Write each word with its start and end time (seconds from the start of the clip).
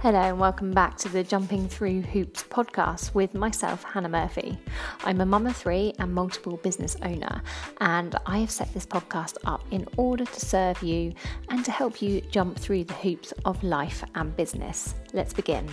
Hello, 0.00 0.20
and 0.20 0.38
welcome 0.38 0.70
back 0.70 0.96
to 0.98 1.08
the 1.08 1.24
Jumping 1.24 1.68
Through 1.68 2.02
Hoops 2.02 2.44
podcast 2.44 3.14
with 3.14 3.34
myself, 3.34 3.82
Hannah 3.82 4.08
Murphy. 4.08 4.56
I'm 5.02 5.20
a 5.20 5.26
mum 5.26 5.48
of 5.48 5.56
three 5.56 5.92
and 5.98 6.14
multiple 6.14 6.56
business 6.58 6.96
owner, 7.02 7.42
and 7.80 8.14
I 8.24 8.38
have 8.38 8.50
set 8.52 8.72
this 8.72 8.86
podcast 8.86 9.38
up 9.44 9.60
in 9.72 9.88
order 9.96 10.24
to 10.24 10.40
serve 10.40 10.80
you 10.84 11.14
and 11.48 11.64
to 11.64 11.72
help 11.72 12.00
you 12.00 12.20
jump 12.20 12.56
through 12.56 12.84
the 12.84 12.94
hoops 12.94 13.32
of 13.44 13.60
life 13.64 14.04
and 14.14 14.36
business. 14.36 14.94
Let's 15.12 15.34
begin. 15.34 15.68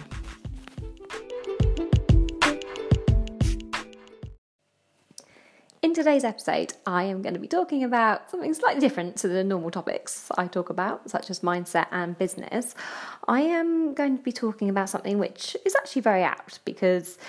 In 5.85 5.93
today's 5.93 6.23
episode, 6.23 6.73
I 6.87 7.03
am 7.03 7.21
going 7.21 7.35
to 7.35 7.39
be 7.39 7.47
talking 7.47 7.83
about 7.83 8.31
something 8.31 8.51
slightly 8.55 8.81
different 8.81 9.17
to 9.17 9.27
the 9.27 9.43
normal 9.43 9.69
topics 9.69 10.31
I 10.35 10.47
talk 10.47 10.71
about, 10.71 11.07
such 11.11 11.29
as 11.29 11.41
mindset 11.41 11.85
and 11.91 12.17
business. 12.17 12.73
I 13.27 13.41
am 13.41 13.93
going 13.93 14.17
to 14.17 14.23
be 14.23 14.31
talking 14.31 14.67
about 14.67 14.89
something 14.89 15.19
which 15.19 15.55
is 15.63 15.75
actually 15.75 16.01
very 16.01 16.23
apt 16.23 16.65
because 16.65 17.19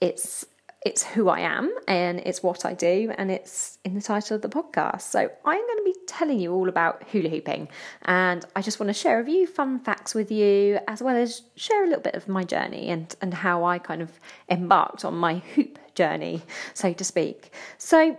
it's 0.00 0.46
it's 0.86 1.02
who 1.02 1.28
I 1.28 1.40
am 1.40 1.74
and 1.88 2.20
it's 2.20 2.42
what 2.42 2.64
I 2.64 2.72
do 2.72 3.12
and 3.18 3.30
it's 3.30 3.78
in 3.84 3.94
the 3.94 4.00
title 4.00 4.36
of 4.36 4.42
the 4.42 4.48
podcast. 4.48 5.02
So 5.02 5.18
I'm 5.18 5.66
going 5.66 5.78
to 5.78 5.82
be 5.84 5.94
telling 6.06 6.38
you 6.38 6.52
all 6.52 6.68
about 6.68 7.02
hula 7.10 7.28
hooping 7.28 7.68
and 8.02 8.44
I 8.54 8.62
just 8.62 8.78
want 8.78 8.88
to 8.88 8.94
share 8.94 9.20
a 9.20 9.24
few 9.24 9.46
fun 9.46 9.80
facts 9.80 10.14
with 10.14 10.30
you 10.30 10.78
as 10.86 11.02
well 11.02 11.16
as 11.16 11.42
share 11.56 11.84
a 11.84 11.88
little 11.88 12.02
bit 12.02 12.14
of 12.14 12.28
my 12.28 12.44
journey 12.44 12.88
and 12.88 13.14
and 13.20 13.34
how 13.34 13.64
I 13.64 13.78
kind 13.78 14.02
of 14.02 14.12
embarked 14.48 15.04
on 15.04 15.14
my 15.14 15.38
hoop 15.54 15.78
journey, 15.94 16.42
so 16.74 16.92
to 16.92 17.04
speak. 17.04 17.52
So 17.76 18.16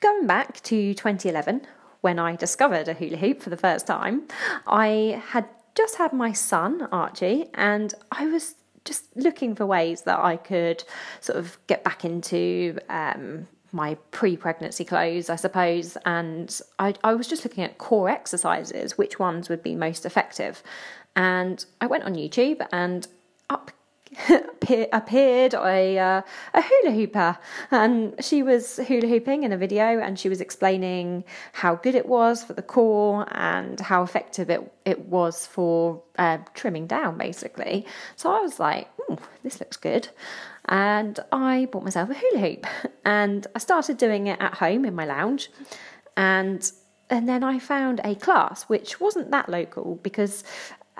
going 0.00 0.26
back 0.26 0.62
to 0.64 0.94
2011 0.94 1.62
when 2.00 2.18
I 2.18 2.36
discovered 2.36 2.88
a 2.88 2.94
hula 2.94 3.16
hoop 3.16 3.40
for 3.40 3.50
the 3.50 3.56
first 3.56 3.86
time, 3.86 4.24
I 4.66 5.22
had 5.28 5.48
just 5.74 5.96
had 5.96 6.12
my 6.12 6.32
son 6.32 6.88
Archie 6.92 7.46
and 7.54 7.94
I 8.12 8.26
was 8.26 8.56
just 8.84 9.04
looking 9.16 9.54
for 9.54 9.66
ways 9.66 10.02
that 10.02 10.18
I 10.18 10.36
could 10.36 10.84
sort 11.20 11.38
of 11.38 11.58
get 11.66 11.84
back 11.84 12.04
into 12.04 12.78
um, 12.88 13.46
my 13.72 13.96
pre 14.10 14.36
pregnancy 14.36 14.84
clothes, 14.84 15.28
I 15.28 15.36
suppose. 15.36 15.96
And 16.04 16.60
I, 16.78 16.94
I 17.02 17.14
was 17.14 17.26
just 17.26 17.44
looking 17.44 17.64
at 17.64 17.78
core 17.78 18.08
exercises, 18.08 18.96
which 18.96 19.18
ones 19.18 19.48
would 19.48 19.62
be 19.62 19.74
most 19.74 20.06
effective. 20.06 20.62
And 21.16 21.64
I 21.80 21.86
went 21.86 22.04
on 22.04 22.14
YouTube 22.14 22.66
and 22.72 23.06
up 23.50 23.70
appeared 24.92 25.54
a, 25.54 25.98
uh, 25.98 26.22
a 26.54 26.62
hula 26.62 26.94
hooper. 26.94 27.38
And 27.70 28.14
she 28.20 28.42
was 28.42 28.76
hula 28.76 29.06
hooping 29.06 29.44
in 29.44 29.52
a 29.52 29.56
video 29.56 30.00
and 30.00 30.18
she 30.18 30.28
was 30.28 30.40
explaining 30.40 31.24
how 31.52 31.76
good 31.76 31.94
it 31.94 32.06
was 32.06 32.42
for 32.42 32.52
the 32.52 32.62
core 32.62 33.26
and 33.32 33.80
how 33.80 34.02
effective 34.02 34.50
it, 34.50 34.72
it 34.84 35.06
was 35.06 35.46
for 35.46 36.02
uh, 36.18 36.38
trimming 36.54 36.86
down 36.86 37.18
basically. 37.18 37.86
So 38.16 38.30
i 38.30 38.40
was 38.40 38.58
like 38.58 38.88
this 39.42 39.60
looks 39.60 39.76
good. 39.76 40.08
And 40.66 41.18
i 41.32 41.66
bought 41.66 41.84
myself 41.84 42.10
a 42.10 42.14
hula 42.14 42.38
hoop. 42.38 42.66
And 43.04 43.46
i 43.54 43.58
started 43.58 43.98
doing 43.98 44.26
it 44.26 44.40
at 44.40 44.54
home 44.54 44.84
in 44.84 44.94
my 44.94 45.04
lounge. 45.04 45.50
And 46.16 46.70
and 47.10 47.28
then 47.28 47.44
I 47.44 47.58
found 47.58 48.00
a 48.02 48.14
class 48.14 48.64
which 48.64 48.98
wasn't 48.98 49.30
that 49.30 49.48
local 49.48 49.96
because 50.02 50.42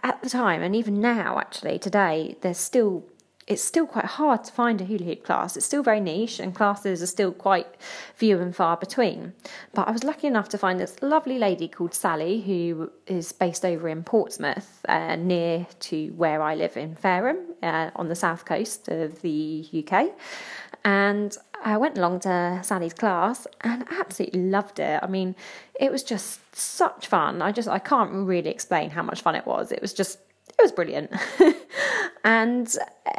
at 0.04 0.22
the 0.22 0.28
time, 0.28 0.62
and 0.62 0.76
even 0.76 1.00
now, 1.00 1.38
actually, 1.38 1.78
today, 1.78 2.36
there's 2.42 2.58
still 2.58 3.04
it's 3.46 3.62
still 3.62 3.86
quite 3.86 4.06
hard 4.06 4.42
to 4.42 4.50
find 4.52 4.80
a 4.80 4.84
hula 4.84 5.04
hoop 5.04 5.22
class. 5.22 5.54
It's 5.54 5.66
still 5.66 5.82
very 5.82 6.00
niche, 6.00 6.38
and 6.40 6.54
classes 6.54 7.02
are 7.02 7.06
still 7.06 7.32
quite 7.32 7.66
few 8.14 8.40
and 8.40 8.56
far 8.56 8.76
between. 8.76 9.34
But 9.74 9.86
I 9.86 9.90
was 9.90 10.02
lucky 10.02 10.26
enough 10.26 10.48
to 10.50 10.58
find 10.58 10.80
this 10.80 11.02
lovely 11.02 11.38
lady 11.38 11.68
called 11.68 11.94
Sally, 11.94 12.40
who 12.40 12.90
is 13.06 13.32
based 13.32 13.64
over 13.64 13.88
in 13.88 14.02
Portsmouth, 14.02 14.80
uh, 14.88 15.16
near 15.16 15.66
to 15.80 16.08
where 16.16 16.40
I 16.40 16.54
live 16.54 16.76
in 16.78 16.96
Fareham, 16.96 17.38
uh, 17.62 17.90
on 17.96 18.08
the 18.08 18.14
south 18.14 18.46
coast 18.46 18.88
of 18.88 19.20
the 19.20 19.68
UK. 19.74 20.12
And 20.84 21.36
I 21.64 21.78
went 21.78 21.96
along 21.96 22.20
to 22.20 22.60
Sally's 22.62 22.92
class 22.92 23.46
and 23.62 23.84
absolutely 23.90 24.42
loved 24.42 24.78
it. 24.78 25.00
I 25.02 25.06
mean, 25.06 25.34
it 25.80 25.90
was 25.90 26.02
just 26.02 26.54
such 26.54 27.06
fun. 27.06 27.40
I 27.40 27.52
just 27.52 27.68
I 27.68 27.78
can't 27.78 28.12
really 28.12 28.50
explain 28.50 28.90
how 28.90 29.02
much 29.02 29.22
fun 29.22 29.34
it 29.34 29.46
was. 29.46 29.72
It 29.72 29.80
was 29.80 29.94
just 29.94 30.18
it 30.58 30.62
was 30.62 30.72
brilliant. 30.72 31.10
and 32.24 32.68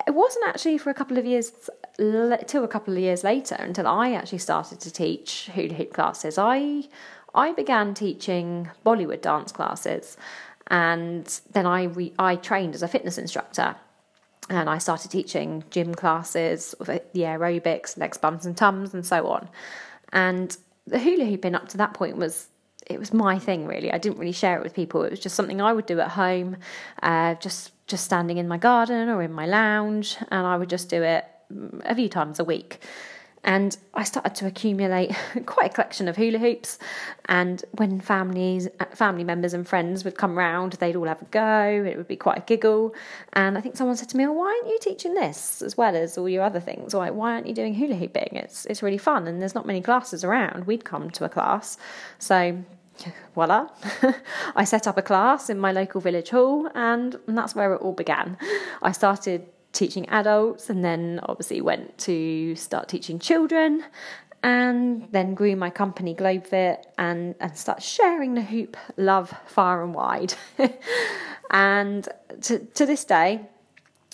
it 0.07 0.13
wasn't 0.13 0.47
actually 0.47 0.77
for 0.77 0.91
a 0.91 0.93
couple 0.93 1.17
of 1.17 1.25
years 1.25 1.51
till 1.97 2.63
a 2.63 2.67
couple 2.67 2.93
of 2.93 2.99
years 2.99 3.23
later 3.23 3.55
until 3.55 3.87
I 3.87 4.11
actually 4.13 4.37
started 4.37 4.79
to 4.81 4.91
teach 4.91 5.49
hula 5.53 5.73
hoop 5.73 5.91
classes. 5.91 6.37
I 6.37 6.83
I 7.33 7.51
began 7.51 7.95
teaching 7.95 8.69
Bollywood 8.85 9.21
dance 9.21 9.51
classes 9.51 10.17
and 10.67 11.41
then 11.51 11.65
I 11.65 11.83
re, 11.83 12.13
I 12.19 12.35
trained 12.35 12.75
as 12.75 12.83
a 12.83 12.87
fitness 12.87 13.17
instructor 13.17 13.75
and 14.49 14.69
I 14.69 14.77
started 14.77 15.11
teaching 15.11 15.63
gym 15.69 15.95
classes, 15.95 16.75
the 16.79 17.01
aerobics, 17.15 17.97
legs, 17.97 18.17
bums, 18.17 18.45
and 18.45 18.55
tums, 18.55 18.93
and 18.93 19.05
so 19.05 19.27
on. 19.27 19.49
And 20.13 20.55
the 20.85 20.99
hula 20.99 21.25
hooping 21.25 21.55
up 21.55 21.67
to 21.69 21.77
that 21.77 21.93
point 21.93 22.17
was 22.17 22.47
it 22.87 22.99
was 22.99 23.13
my 23.13 23.39
thing 23.39 23.65
really. 23.65 23.91
I 23.91 23.97
didn't 23.97 24.19
really 24.19 24.31
share 24.31 24.57
it 24.57 24.63
with 24.63 24.75
people. 24.75 25.03
It 25.03 25.11
was 25.11 25.19
just 25.19 25.35
something 25.35 25.61
I 25.61 25.73
would 25.73 25.87
do 25.87 25.99
at 25.99 26.09
home, 26.11 26.57
uh, 27.01 27.35
just 27.35 27.71
just 27.87 28.05
standing 28.05 28.37
in 28.37 28.47
my 28.47 28.57
garden 28.57 29.09
or 29.09 29.21
in 29.21 29.31
my 29.31 29.45
lounge, 29.45 30.17
and 30.29 30.47
I 30.47 30.57
would 30.57 30.69
just 30.69 30.89
do 30.89 31.03
it 31.03 31.25
a 31.83 31.95
few 31.95 32.09
times 32.09 32.39
a 32.39 32.43
week. 32.43 32.81
And 33.45 33.77
I 33.93 34.03
started 34.03 34.35
to 34.35 34.47
accumulate 34.47 35.15
quite 35.45 35.71
a 35.71 35.73
collection 35.73 36.07
of 36.07 36.17
hula 36.17 36.39
hoops. 36.39 36.79
And 37.27 37.63
when 37.73 38.01
families, 38.01 38.67
uh, 38.79 38.85
family 38.93 39.23
members 39.23 39.53
and 39.53 39.67
friends 39.67 40.03
would 40.03 40.17
come 40.17 40.37
round, 40.37 40.73
they'd 40.73 40.95
all 40.95 41.05
have 41.05 41.21
a 41.21 41.25
go. 41.25 41.85
It 41.87 41.95
would 41.95 42.07
be 42.07 42.15
quite 42.15 42.39
a 42.39 42.41
giggle. 42.41 42.93
And 43.33 43.57
I 43.57 43.61
think 43.61 43.77
someone 43.77 43.95
said 43.95 44.09
to 44.09 44.17
me, 44.17 44.25
well, 44.25 44.35
"Why 44.35 44.47
aren't 44.47 44.67
you 44.67 44.79
teaching 44.81 45.13
this 45.13 45.61
as 45.61 45.77
well 45.77 45.95
as 45.95 46.17
all 46.17 46.27
your 46.27 46.43
other 46.43 46.59
things? 46.59 46.93
Why 46.95 47.09
aren't 47.09 47.47
you 47.47 47.53
doing 47.53 47.75
hula 47.75 47.95
hooping? 47.95 48.29
It's 48.33 48.65
it's 48.65 48.81
really 48.83 48.97
fun, 48.97 49.27
and 49.27 49.41
there's 49.41 49.55
not 49.55 49.65
many 49.65 49.81
classes 49.81 50.23
around. 50.23 50.65
We'd 50.65 50.83
come 50.83 51.11
to 51.11 51.25
a 51.25 51.29
class, 51.29 51.77
so 52.17 52.63
voila, 53.35 53.69
I 54.55 54.63
set 54.63 54.87
up 54.87 54.97
a 54.97 55.01
class 55.01 55.49
in 55.49 55.59
my 55.59 55.71
local 55.71 56.01
village 56.01 56.29
hall, 56.29 56.69
and 56.73 57.17
that's 57.27 57.55
where 57.55 57.73
it 57.73 57.81
all 57.81 57.93
began. 57.93 58.37
I 58.81 58.91
started 58.91 59.47
teaching 59.75 60.07
adults 60.09 60.69
and 60.69 60.83
then 60.83 61.19
obviously 61.23 61.61
went 61.61 61.97
to 61.99 62.55
start 62.55 62.87
teaching 62.89 63.19
children 63.19 63.83
and 64.41 65.07
then 65.11 65.33
grew 65.33 65.55
my 65.55 65.69
company 65.69 66.13
Globefit 66.13 66.83
and, 66.97 67.35
and 67.39 67.57
start 67.57 67.81
sharing 67.81 68.35
the 68.35 68.43
hoop 68.43 68.77
love 68.95 69.33
far 69.47 69.83
and 69.83 69.93
wide. 69.93 70.35
and 71.49 72.07
to, 72.41 72.59
to 72.59 72.85
this 72.85 73.03
day, 73.05 73.41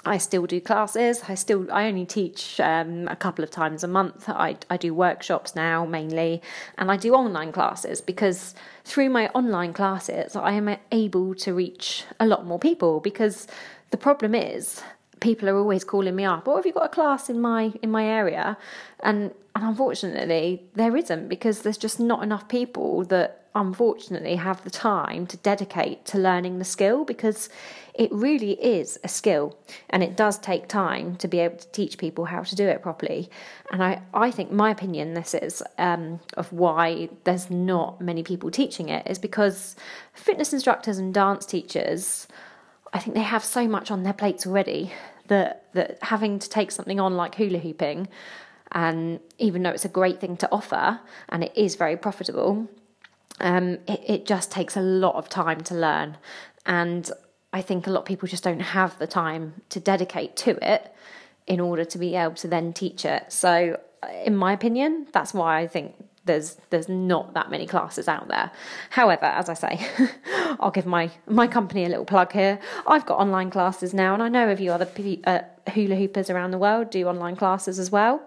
I 0.06 0.18
still 0.18 0.46
do 0.46 0.60
classes. 0.60 1.22
I 1.28 1.36
still 1.36 1.72
I 1.72 1.86
only 1.86 2.06
teach 2.06 2.60
um, 2.60 3.08
a 3.08 3.16
couple 3.16 3.44
of 3.44 3.52
times 3.52 3.84
a 3.84 3.88
month. 3.88 4.28
I 4.30 4.58
I 4.68 4.78
do 4.78 4.96
workshops 4.96 5.56
now 5.56 5.86
mainly, 5.86 6.42
and 6.78 6.90
I 6.90 6.98
do 6.98 7.14
online 7.14 7.52
classes 7.52 8.02
because 8.02 8.56
through 8.84 9.10
my 9.12 9.28
online 9.36 9.74
classes 9.74 10.36
I 10.36 10.54
am 10.54 10.76
able 10.92 11.36
to 11.36 11.54
reach 11.54 12.06
a 12.20 12.26
lot 12.26 12.48
more 12.48 12.58
people. 12.58 13.00
Because 13.00 13.48
the 13.92 13.98
problem 13.98 14.34
is 14.34 14.82
people 15.22 15.48
are 15.48 15.58
always 15.58 15.86
calling 15.86 16.16
me 16.16 16.26
up. 16.26 16.48
Oh, 16.48 16.58
have 16.58 16.66
you 16.66 16.74
got 16.74 16.86
a 16.86 16.90
class 16.90 17.30
in 17.30 17.40
my 17.40 17.72
in 17.82 17.90
my 17.90 18.06
area? 18.06 18.58
And 19.00 19.34
and 19.56 19.64
unfortunately, 19.64 20.64
there 20.76 20.98
isn't 20.98 21.30
because 21.30 21.62
there's 21.62 21.78
just 21.78 22.00
not 22.00 22.24
enough 22.24 22.50
people 22.50 23.06
that 23.06 23.38
unfortunately 23.54 24.36
have 24.38 24.64
the 24.64 24.70
time 24.70 25.28
to 25.28 25.36
dedicate 25.38 26.06
to 26.06 26.18
learning 26.18 26.58
the 26.58 26.64
skill 26.64 27.04
because 27.04 27.50
it 27.94 28.10
really 28.10 28.54
is 28.64 28.98
a 29.04 29.10
skill 29.10 29.58
and 29.90 30.02
it 30.02 30.16
does 30.16 30.40
take 30.40 30.70
time 30.70 31.18
to 31.18 31.28
be 31.28 31.40
able 31.40 31.58
to 31.58 31.68
teach 31.74 31.98
people 31.98 32.24
how 32.24 32.42
to 32.42 32.56
do 32.56 32.66
it 32.66 32.82
properly. 32.82 33.30
And 33.70 33.84
I, 33.84 34.02
I 34.14 34.32
think 34.32 34.52
my 34.52 34.72
opinion 34.72 35.16
this 35.16 35.34
is 35.34 35.62
um, 35.78 36.22
of 36.38 36.54
why 36.54 37.10
there's 37.26 37.52
not 37.52 38.00
many 38.00 38.24
people 38.24 38.50
teaching 38.52 38.88
it 38.88 39.06
is 39.06 39.20
because 39.20 39.76
fitness 40.14 40.54
instructors 40.54 40.98
and 40.98 41.14
dance 41.14 41.46
teachers 41.46 42.28
I 42.94 43.00
think 43.00 43.16
they 43.16 43.22
have 43.22 43.44
so 43.44 43.68
much 43.68 43.90
on 43.90 44.04
their 44.04 44.14
plates 44.14 44.46
already 44.46 44.92
that 45.32 45.66
that 45.74 45.98
having 46.04 46.40
to 46.40 46.50
take 46.50 46.72
something 46.72 47.00
on 47.00 47.16
like 47.16 47.36
hula 47.36 47.58
hooping, 47.58 48.10
and 48.74 49.20
even 49.40 49.64
though 49.64 49.70
it's 49.72 49.86
a 49.86 49.96
great 50.00 50.20
thing 50.20 50.36
to 50.38 50.52
offer 50.52 51.00
and 51.30 51.44
it 51.44 51.54
is 51.56 51.76
very 51.76 51.96
profitable, 51.96 52.68
um, 53.40 53.78
it, 53.88 54.02
it 54.08 54.26
just 54.26 54.52
takes 54.52 54.76
a 54.76 54.82
lot 54.82 55.16
of 55.16 55.30
time 55.30 55.62
to 55.62 55.74
learn, 55.74 56.18
and 56.66 57.10
I 57.54 57.62
think 57.62 57.88
a 57.88 57.90
lot 57.90 58.02
of 58.02 58.06
people 58.06 58.28
just 58.28 58.44
don't 58.44 58.60
have 58.80 59.00
the 59.00 59.08
time 59.08 59.62
to 59.70 59.80
dedicate 59.80 60.36
to 60.38 60.52
it 60.74 60.94
in 61.48 61.60
order 61.60 61.86
to 61.86 61.98
be 61.98 62.16
able 62.16 62.36
to 62.36 62.48
then 62.48 62.74
teach 62.74 63.06
it. 63.06 63.32
So, 63.32 63.80
in 64.26 64.36
my 64.36 64.52
opinion, 64.54 65.08
that's 65.14 65.34
why 65.34 65.60
I 65.60 65.68
think 65.68 65.96
there's 66.26 66.58
there's 66.70 66.88
not 66.88 67.34
that 67.34 67.50
many 67.50 67.66
classes 67.66 68.08
out 68.08 68.28
there. 68.28 68.52
However, 68.92 69.26
as 69.26 69.50
I 69.50 69.54
say, 69.54 69.88
I'll 70.60 70.72
give 70.72 70.86
my 70.86 71.12
my 71.28 71.48
company 71.48 71.86
a 71.86 71.90
little 71.90 72.06
plug 72.06 72.32
here. 72.32 72.60
I've 72.86 73.06
got 73.06 73.20
online 73.20 73.50
classes 73.50 73.94
now, 73.94 74.14
and 74.14 74.22
I 74.22 74.30
know 74.30 74.50
a 74.50 74.56
few 74.56 74.72
other 74.72 74.88
uh, 75.26 75.40
hula 75.72 75.96
hoopers 75.96 76.30
around 76.30 76.52
the 76.52 76.60
world 76.60 76.92
do 76.92 77.08
online 77.08 77.36
classes 77.36 77.80
as 77.80 77.92
well. 77.92 78.22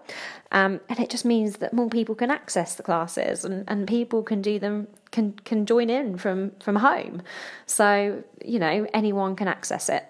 Um, 0.51 0.81
and 0.89 0.99
it 0.99 1.09
just 1.09 1.25
means 1.25 1.57
that 1.57 1.73
more 1.73 1.89
people 1.89 2.15
can 2.15 2.31
access 2.31 2.75
the 2.75 2.83
classes, 2.83 3.45
and, 3.45 3.63
and 3.67 3.87
people 3.87 4.23
can 4.23 4.41
do 4.41 4.59
them 4.59 4.87
can 5.11 5.33
can 5.45 5.65
join 5.65 5.89
in 5.89 6.17
from 6.17 6.51
from 6.59 6.75
home. 6.75 7.21
So 7.65 8.23
you 8.43 8.59
know 8.59 8.87
anyone 8.93 9.37
can 9.37 9.47
access 9.47 9.87
it. 9.87 10.03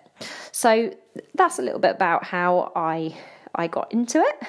So 0.52 0.94
that's 1.36 1.60
a 1.60 1.62
little 1.62 1.80
bit 1.80 1.92
about 1.92 2.24
how 2.24 2.72
I 2.76 3.16
I 3.56 3.68
got 3.68 3.92
into 3.92 4.20
it. 4.20 4.44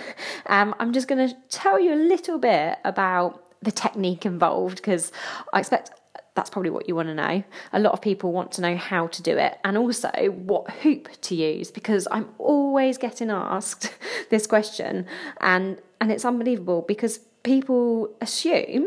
Um, 0.46 0.74
I'm 0.78 0.92
just 0.92 1.08
going 1.08 1.28
to 1.28 1.34
tell 1.48 1.80
you 1.80 1.92
a 1.92 1.96
little 1.96 2.38
bit 2.38 2.78
about 2.84 3.42
the 3.62 3.72
technique 3.72 4.26
involved 4.26 4.76
because 4.76 5.12
I 5.52 5.60
expect 5.60 5.90
that's 6.34 6.50
probably 6.50 6.70
what 6.70 6.86
you 6.86 6.94
want 6.94 7.08
to 7.08 7.14
know. 7.14 7.42
A 7.72 7.80
lot 7.80 7.94
of 7.94 8.02
people 8.02 8.30
want 8.30 8.52
to 8.52 8.60
know 8.60 8.76
how 8.76 9.06
to 9.08 9.22
do 9.22 9.36
it 9.36 9.58
and 9.64 9.76
also 9.76 10.10
what 10.30 10.70
hoop 10.70 11.08
to 11.22 11.34
use 11.34 11.70
because 11.70 12.06
I'm 12.10 12.28
always 12.38 12.98
getting 12.98 13.30
asked 13.30 13.92
this 14.30 14.46
question 14.46 15.06
and 15.40 15.78
and 16.00 16.12
it's 16.12 16.26
unbelievable 16.26 16.84
because 16.86 17.18
people 17.42 18.14
assume 18.20 18.86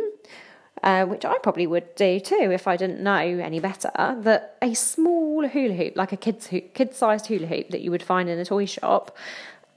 uh, 0.84 1.06
which 1.06 1.26
I 1.26 1.38
probably 1.40 1.68
would 1.68 1.94
do 1.96 2.20
too 2.20 2.52
if 2.52 2.68
I 2.68 2.78
didn't 2.78 3.02
know 3.02 3.18
any 3.18 3.60
better, 3.60 3.92
that 3.96 4.58
a 4.62 4.74
small 4.74 5.46
hula 5.48 5.74
hoop, 5.74 5.98
like 5.98 6.14
a 6.14 6.18
kid's 6.18 6.48
kid-sized 6.48 7.28
hula 7.28 7.48
hoop 7.48 7.70
that 7.70 7.82
you 7.82 7.92
would 7.92 8.04
find 8.04 8.30
in 8.30 8.40
a 8.40 8.46
toy 8.46 8.66
shop, 8.66 9.18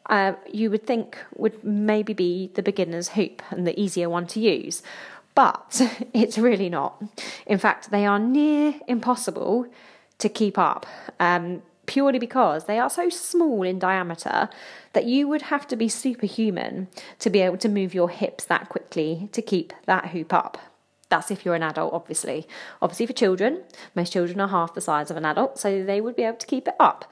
uh, 0.06 0.34
you 0.52 0.70
would 0.70 0.86
think 0.86 1.18
would 1.36 1.62
maybe 1.64 2.12
be 2.12 2.50
the 2.54 2.62
beginner's 2.62 3.10
hoop 3.10 3.42
and 3.50 3.66
the 3.66 3.78
easier 3.80 4.08
one 4.08 4.26
to 4.28 4.40
use. 4.40 4.82
But 5.34 5.80
it's 6.12 6.38
really 6.38 6.68
not. 6.68 7.02
In 7.46 7.58
fact, 7.58 7.90
they 7.90 8.06
are 8.06 8.18
near 8.18 8.74
impossible 8.86 9.66
to 10.18 10.28
keep 10.28 10.58
up. 10.58 10.86
Um, 11.20 11.62
purely 11.86 12.18
because 12.18 12.64
they 12.66 12.78
are 12.78 12.88
so 12.88 13.08
small 13.08 13.62
in 13.62 13.78
diameter 13.78 14.48
that 14.92 15.04
you 15.04 15.26
would 15.26 15.42
have 15.42 15.66
to 15.66 15.76
be 15.76 15.88
superhuman 15.88 16.88
to 17.18 17.28
be 17.28 17.40
able 17.40 17.56
to 17.58 17.68
move 17.68 17.92
your 17.92 18.08
hips 18.08 18.44
that 18.44 18.68
quickly 18.68 19.28
to 19.32 19.42
keep 19.42 19.72
that 19.86 20.10
hoop 20.10 20.32
up. 20.32 20.58
That's 21.08 21.30
if 21.30 21.44
you're 21.44 21.54
an 21.54 21.62
adult, 21.62 21.92
obviously. 21.92 22.46
Obviously, 22.80 23.06
for 23.06 23.12
children, 23.12 23.64
most 23.94 24.12
children 24.12 24.40
are 24.40 24.48
half 24.48 24.74
the 24.74 24.80
size 24.80 25.10
of 25.10 25.16
an 25.18 25.26
adult, 25.26 25.58
so 25.58 25.84
they 25.84 26.00
would 26.00 26.16
be 26.16 26.22
able 26.22 26.38
to 26.38 26.46
keep 26.46 26.66
it 26.66 26.74
up, 26.80 27.10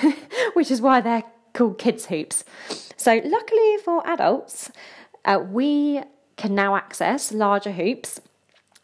which 0.54 0.70
is 0.70 0.80
why 0.80 1.02
they're 1.02 1.24
called 1.52 1.78
kids' 1.78 2.06
hoops. 2.06 2.44
So, 2.96 3.20
luckily 3.24 3.76
for 3.84 4.06
adults, 4.06 4.70
uh, 5.24 5.38
we 5.44 6.02
can 6.36 6.54
now 6.54 6.76
access 6.76 7.32
larger 7.32 7.72
hoops. 7.72 8.20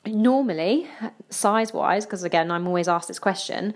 Normally, 0.06 0.88
size 1.28 1.72
wise, 1.72 2.06
because 2.06 2.22
again, 2.22 2.50
I'm 2.50 2.66
always 2.66 2.88
asked 2.88 3.08
this 3.08 3.18
question, 3.18 3.74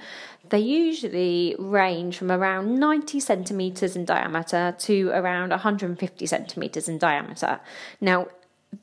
they 0.49 0.61
usually 0.61 1.57
range 1.59 2.17
from 2.17 2.31
around 2.31 2.79
90 2.79 3.21
centimetres 3.21 3.97
in 3.97 4.05
diameter 4.05 4.75
to 4.79 5.11
around 5.11 5.51
150 5.51 6.27
centimetres 6.27 6.89
in 6.89 6.99
diameter. 6.99 7.61
Now, 8.01 8.29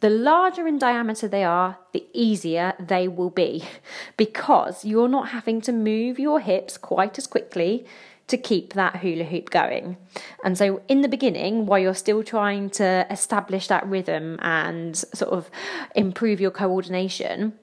the 0.01 0.09
larger 0.09 0.67
in 0.67 0.77
diameter 0.77 1.27
they 1.27 1.43
are, 1.43 1.79
the 1.93 2.05
easier 2.13 2.73
they 2.79 3.07
will 3.07 3.29
be 3.29 3.63
because 4.17 4.85
you're 4.85 5.07
not 5.07 5.29
having 5.29 5.61
to 5.61 5.71
move 5.71 6.19
your 6.19 6.39
hips 6.39 6.77
quite 6.77 7.17
as 7.17 7.25
quickly 7.25 7.85
to 8.29 8.37
keep 8.37 8.73
that 8.73 8.97
hula 8.97 9.25
hoop 9.25 9.49
going. 9.49 9.97
And 10.43 10.57
so, 10.57 10.81
in 10.87 11.01
the 11.01 11.07
beginning, 11.07 11.65
while 11.65 11.79
you're 11.79 11.93
still 11.93 12.23
trying 12.23 12.69
to 12.71 13.05
establish 13.09 13.67
that 13.67 13.85
rhythm 13.85 14.39
and 14.41 14.95
sort 14.95 15.31
of 15.31 15.49
improve 15.95 16.39
your 16.39 16.51
coordination, 16.51 17.53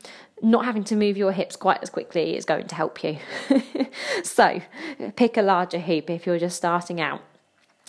not 0.43 0.65
having 0.65 0.85
to 0.85 0.97
move 0.97 1.17
your 1.17 1.33
hips 1.33 1.57
quite 1.57 1.83
as 1.83 1.91
quickly 1.91 2.37
is 2.37 2.45
going 2.45 2.67
to 2.67 2.75
help 2.75 3.03
you. 3.03 3.19
so, 4.23 4.61
pick 5.17 5.37
a 5.37 5.43
larger 5.43 5.79
hoop 5.79 6.11
if 6.11 6.27
you're 6.27 6.39
just 6.39 6.57
starting 6.57 7.01
out. 7.01 7.23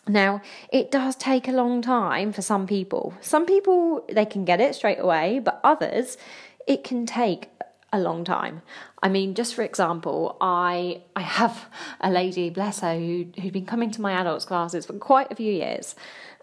Now, 0.07 0.41
it 0.71 0.89
does 0.89 1.17
take 1.17 1.47
a 1.47 1.51
long 1.51 1.81
time 1.81 2.31
for 2.31 2.41
some 2.41 2.65
people. 2.65 3.13
Some 3.19 3.45
people, 3.45 4.05
they 4.09 4.25
can 4.25 4.45
get 4.45 4.61
it 4.61 4.73
straight 4.73 4.99
away, 4.99 5.39
but 5.39 5.59
others, 5.63 6.17
it 6.65 6.83
can 6.83 7.05
take 7.05 7.49
a 7.97 7.99
long 7.99 8.23
time. 8.23 8.61
I 9.03 9.09
mean, 9.09 9.33
just 9.33 9.55
for 9.55 9.63
example, 9.63 10.37
I 10.39 11.01
I 11.15 11.21
have 11.21 11.69
a 11.99 12.09
lady, 12.09 12.49
bless 12.49 12.79
her, 12.79 12.95
who, 12.95 13.25
who'd 13.41 13.53
been 13.53 13.65
coming 13.65 13.91
to 13.91 14.01
my 14.01 14.13
adults 14.13 14.45
classes 14.45 14.85
for 14.85 14.93
quite 14.93 15.31
a 15.31 15.35
few 15.35 15.51
years. 15.51 15.95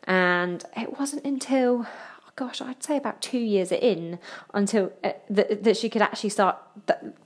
And 0.06 0.62
it 0.76 0.98
wasn't 0.98 1.24
until, 1.24 1.86
gosh, 2.36 2.60
I'd 2.60 2.82
say 2.82 2.96
about 2.96 3.22
two 3.22 3.38
years 3.38 3.72
in 3.72 4.18
until 4.52 4.92
uh, 5.02 5.12
that, 5.30 5.64
that 5.64 5.76
she 5.76 5.88
could 5.88 6.02
actually 6.02 6.30
start 6.30 6.58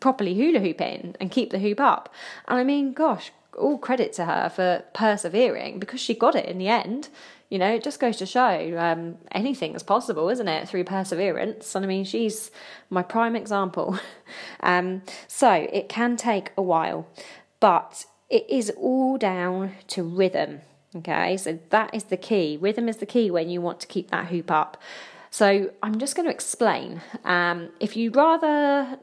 properly 0.01 0.35
hula 0.35 0.61
hooping 0.61 1.17
and 1.19 1.31
keep 1.31 1.51
the 1.51 1.59
hoop 1.59 1.81
up. 1.81 2.13
And 2.47 2.59
I 2.59 2.65
mean, 2.65 2.93
gosh, 2.93 3.33
all 3.59 3.79
credit 3.79 4.13
to 4.15 4.25
her 4.27 4.49
for 4.49 4.85
persevering 4.95 5.81
because 5.81 6.01
she 6.01 6.15
got 6.15 6.37
it 6.37 6.47
in 6.47 6.59
the 6.59 6.69
end. 6.69 7.09
You 7.49 7.59
know, 7.59 7.75
it 7.75 7.83
just 7.83 7.99
goes 7.99 8.19
to 8.19 8.27
show 8.27 8.77
um, 8.79 9.17
anything 9.33 9.75
is 9.75 9.83
possible, 9.83 10.29
isn't 10.29 10.49
it, 10.49 10.69
through 10.69 10.85
perseverance? 10.85 11.75
And 11.75 11.85
I 11.85 11.89
mean, 11.89 12.05
she's 12.05 12.51
my 12.91 13.03
prime 13.03 13.35
example. 13.35 13.99
um, 14.61 15.03
so 15.27 15.51
it 15.51 15.89
can 15.89 16.17
take 16.17 16.53
a 16.59 16.63
while, 16.63 17.09
but 17.59 18.05
it 18.29 18.49
is 18.51 18.71
all 18.77 19.17
down 19.17 19.73
to 19.89 20.03
rhythm. 20.03 20.61
Okay, 20.97 21.37
so 21.37 21.59
that 21.71 21.95
is 21.95 22.05
the 22.05 22.17
key. 22.17 22.59
Rhythm 22.61 22.89
is 22.89 22.97
the 22.97 23.07
key 23.07 23.31
when 23.31 23.49
you 23.51 23.61
want 23.61 23.81
to 23.81 23.87
keep 23.87 24.11
that 24.11 24.27
hoop 24.27 24.51
up. 24.51 24.81
So 25.31 25.71
I'm 25.83 25.99
just 25.99 26.17
going 26.17 26.27
to 26.27 26.33
explain. 26.33 27.03
Um, 27.25 27.71
if 27.81 27.97
you'd 27.97 28.17
rather 28.17 28.99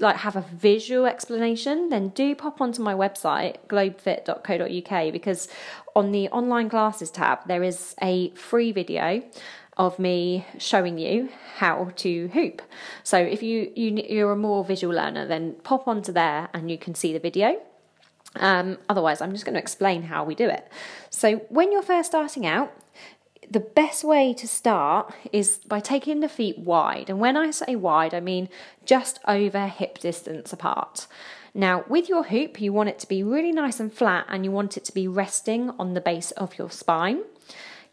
like 0.00 0.16
have 0.16 0.36
a 0.36 0.42
visual 0.42 1.06
explanation, 1.06 1.88
then 1.88 2.08
do 2.10 2.34
pop 2.34 2.60
onto 2.60 2.82
my 2.82 2.94
website 2.94 3.56
globefit.co.uk 3.68 5.12
because 5.12 5.48
on 5.94 6.12
the 6.12 6.28
online 6.28 6.68
classes 6.68 7.10
tab 7.10 7.46
there 7.46 7.62
is 7.62 7.94
a 8.02 8.30
free 8.30 8.72
video 8.72 9.22
of 9.76 9.98
me 9.98 10.46
showing 10.58 10.98
you 10.98 11.28
how 11.56 11.90
to 11.96 12.28
hoop. 12.28 12.62
So 13.02 13.18
if 13.18 13.42
you, 13.42 13.72
you 13.74 14.04
you're 14.08 14.32
a 14.32 14.36
more 14.36 14.64
visual 14.64 14.94
learner, 14.94 15.26
then 15.26 15.54
pop 15.64 15.88
onto 15.88 16.12
there 16.12 16.48
and 16.54 16.70
you 16.70 16.78
can 16.78 16.94
see 16.94 17.12
the 17.12 17.18
video. 17.18 17.60
Um, 18.36 18.78
otherwise, 18.88 19.20
I'm 19.20 19.32
just 19.32 19.44
going 19.44 19.54
to 19.54 19.60
explain 19.60 20.02
how 20.02 20.24
we 20.24 20.34
do 20.34 20.48
it. 20.48 20.68
So 21.10 21.36
when 21.48 21.72
you're 21.72 21.82
first 21.82 22.10
starting 22.10 22.46
out, 22.46 22.72
the 23.50 23.60
best 23.60 24.04
way 24.04 24.34
to 24.34 24.48
start 24.48 25.12
is 25.32 25.58
by 25.58 25.80
taking 25.80 26.20
the 26.20 26.28
feet 26.28 26.58
wide. 26.58 27.10
And 27.10 27.18
when 27.18 27.36
I 27.36 27.50
say 27.50 27.76
wide, 27.76 28.14
I 28.14 28.20
mean 28.20 28.48
just 28.84 29.18
over 29.26 29.66
hip 29.66 29.98
distance 29.98 30.52
apart. 30.52 31.06
Now, 31.54 31.84
with 31.88 32.08
your 32.08 32.24
hoop, 32.24 32.60
you 32.60 32.72
want 32.72 32.88
it 32.88 32.98
to 33.00 33.08
be 33.08 33.22
really 33.22 33.52
nice 33.52 33.78
and 33.78 33.92
flat 33.92 34.26
and 34.28 34.44
you 34.44 34.50
want 34.50 34.76
it 34.76 34.84
to 34.86 34.92
be 34.92 35.06
resting 35.06 35.70
on 35.78 35.94
the 35.94 36.00
base 36.00 36.32
of 36.32 36.58
your 36.58 36.70
spine. 36.70 37.22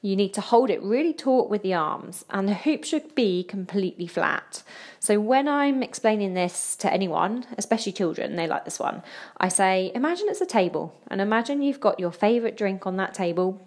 You 0.01 0.15
need 0.15 0.33
to 0.33 0.41
hold 0.41 0.71
it 0.71 0.81
really 0.81 1.13
taut 1.13 1.47
with 1.47 1.61
the 1.61 1.75
arms, 1.75 2.25
and 2.31 2.47
the 2.47 2.55
hoop 2.55 2.83
should 2.83 3.13
be 3.13 3.43
completely 3.43 4.07
flat. 4.07 4.63
So, 4.99 5.19
when 5.19 5.47
I'm 5.47 5.83
explaining 5.83 6.33
this 6.33 6.75
to 6.77 6.91
anyone, 6.91 7.45
especially 7.55 7.91
children, 7.91 8.35
they 8.35 8.47
like 8.47 8.65
this 8.65 8.79
one, 8.79 9.03
I 9.37 9.49
say, 9.49 9.91
Imagine 9.93 10.25
it's 10.29 10.41
a 10.41 10.47
table, 10.47 10.99
and 11.07 11.21
imagine 11.21 11.61
you've 11.61 11.79
got 11.79 11.99
your 11.99 12.11
favourite 12.11 12.57
drink 12.57 12.87
on 12.87 12.97
that 12.97 13.13
table 13.13 13.61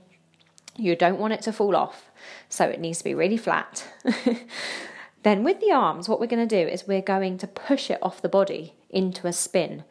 you 0.76 0.96
don't 0.96 1.18
want 1.18 1.34
it 1.34 1.42
to 1.42 1.52
fall 1.52 1.76
off, 1.76 2.10
so 2.48 2.66
it 2.66 2.80
needs 2.80 2.98
to 2.98 3.04
be 3.04 3.14
really 3.14 3.36
flat. 3.36 3.86
then, 5.22 5.44
with 5.44 5.60
the 5.60 5.72
arms, 5.72 6.08
what 6.08 6.20
we're 6.20 6.26
going 6.26 6.46
to 6.46 6.64
do 6.64 6.68
is 6.68 6.86
we're 6.86 7.00
going 7.00 7.38
to 7.38 7.46
push 7.46 7.90
it 7.90 7.98
off 8.02 8.22
the 8.22 8.28
body 8.28 8.74
into 8.90 9.26
a 9.26 9.32
spin. 9.32 9.84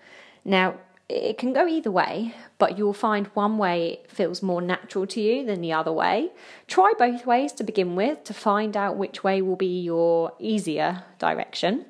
Now, 0.43 0.75
it 1.09 1.37
can 1.37 1.53
go 1.53 1.67
either 1.67 1.91
way, 1.91 2.33
but 2.57 2.77
you'll 2.77 2.93
find 2.93 3.27
one 3.27 3.57
way 3.57 4.01
feels 4.07 4.41
more 4.41 4.61
natural 4.61 5.05
to 5.07 5.21
you 5.21 5.45
than 5.45 5.61
the 5.61 5.73
other 5.73 5.91
way. 5.91 6.31
Try 6.67 6.93
both 6.97 7.25
ways 7.25 7.51
to 7.53 7.63
begin 7.63 7.95
with 7.95 8.23
to 8.25 8.33
find 8.33 8.75
out 8.75 8.97
which 8.97 9.23
way 9.23 9.41
will 9.41 9.55
be 9.55 9.81
your 9.81 10.33
easier 10.39 11.03
direction. 11.19 11.85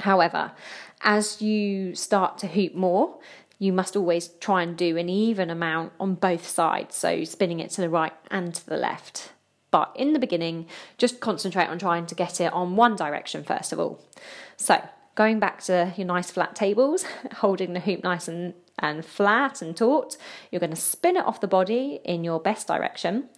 However, 0.00 0.52
as 1.02 1.40
you 1.42 1.94
start 1.94 2.38
to 2.38 2.46
hoop 2.46 2.74
more, 2.74 3.18
you 3.60 3.72
must 3.74 3.94
always 3.94 4.28
try 4.40 4.62
and 4.62 4.76
do 4.76 4.96
an 4.96 5.08
even 5.10 5.50
amount 5.50 5.92
on 6.00 6.14
both 6.14 6.48
sides, 6.48 6.96
so 6.96 7.22
spinning 7.24 7.60
it 7.60 7.70
to 7.70 7.82
the 7.82 7.90
right 7.90 8.14
and 8.30 8.54
to 8.54 8.66
the 8.66 8.76
left. 8.76 9.32
But 9.70 9.92
in 9.94 10.14
the 10.14 10.18
beginning, 10.18 10.66
just 10.98 11.20
concentrate 11.20 11.68
on 11.68 11.78
trying 11.78 12.06
to 12.06 12.14
get 12.14 12.40
it 12.40 12.52
on 12.52 12.74
one 12.74 12.96
direction 12.96 13.44
first 13.44 13.72
of 13.72 13.78
all. 13.78 14.02
So, 14.56 14.82
going 15.14 15.38
back 15.38 15.62
to 15.64 15.92
your 15.94 16.06
nice 16.06 16.30
flat 16.30 16.56
tables, 16.56 17.04
holding 17.34 17.74
the 17.74 17.80
hoop 17.80 18.02
nice 18.02 18.28
and, 18.28 18.54
and 18.78 19.04
flat 19.04 19.60
and 19.60 19.76
taut, 19.76 20.16
you're 20.50 20.58
going 20.58 20.70
to 20.70 20.76
spin 20.76 21.18
it 21.18 21.26
off 21.26 21.42
the 21.42 21.46
body 21.46 22.00
in 22.02 22.24
your 22.24 22.40
best 22.40 22.66
direction. 22.66 23.28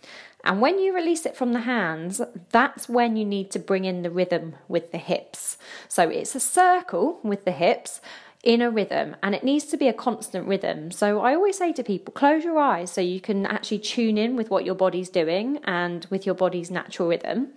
And 0.45 0.61
when 0.61 0.79
you 0.79 0.95
release 0.95 1.27
it 1.27 1.37
from 1.37 1.53
the 1.53 1.61
hands, 1.61 2.21
that's 2.51 2.89
when 2.89 3.17
you 3.17 3.25
need 3.25 3.51
to 3.53 3.59
bring 3.59 3.85
in 3.85 4.03
the 4.03 4.11
rhythm 4.11 4.55
with 4.69 4.93
the 4.93 4.99
hips. 4.99 5.57
So 5.89 6.09
it's 6.09 6.35
a 6.35 6.41
circle 6.41 7.21
with 7.23 7.45
the 7.45 7.53
hips, 7.53 8.01
in 8.43 8.61
a 8.61 8.69
rhythm 8.69 9.15
and 9.23 9.37
it 9.37 9.45
needs 9.45 9.67
to 9.67 9.77
be 9.77 9.87
a 9.87 9.93
constant 9.93 10.49
rhythm. 10.49 10.91
So 10.91 11.21
I 11.21 11.35
always 11.35 11.57
say 11.57 11.73
to 11.75 11.85
people, 11.85 12.13
close 12.13 12.43
your 12.43 12.59
eyes 12.59 12.91
so 12.91 13.01
you 13.01 13.21
can 13.21 13.47
actually 13.47 13.79
tune 13.79 14.19
in 14.19 14.35
with 14.35 14.51
what 14.51 14.65
your 14.65 14.75
body's 14.75 15.09
doing 15.09 15.59
and 15.63 16.07
with 16.11 16.27
your 16.27 16.35
body's 16.35 16.69
natural 16.69 17.09
rhythm. 17.09 17.53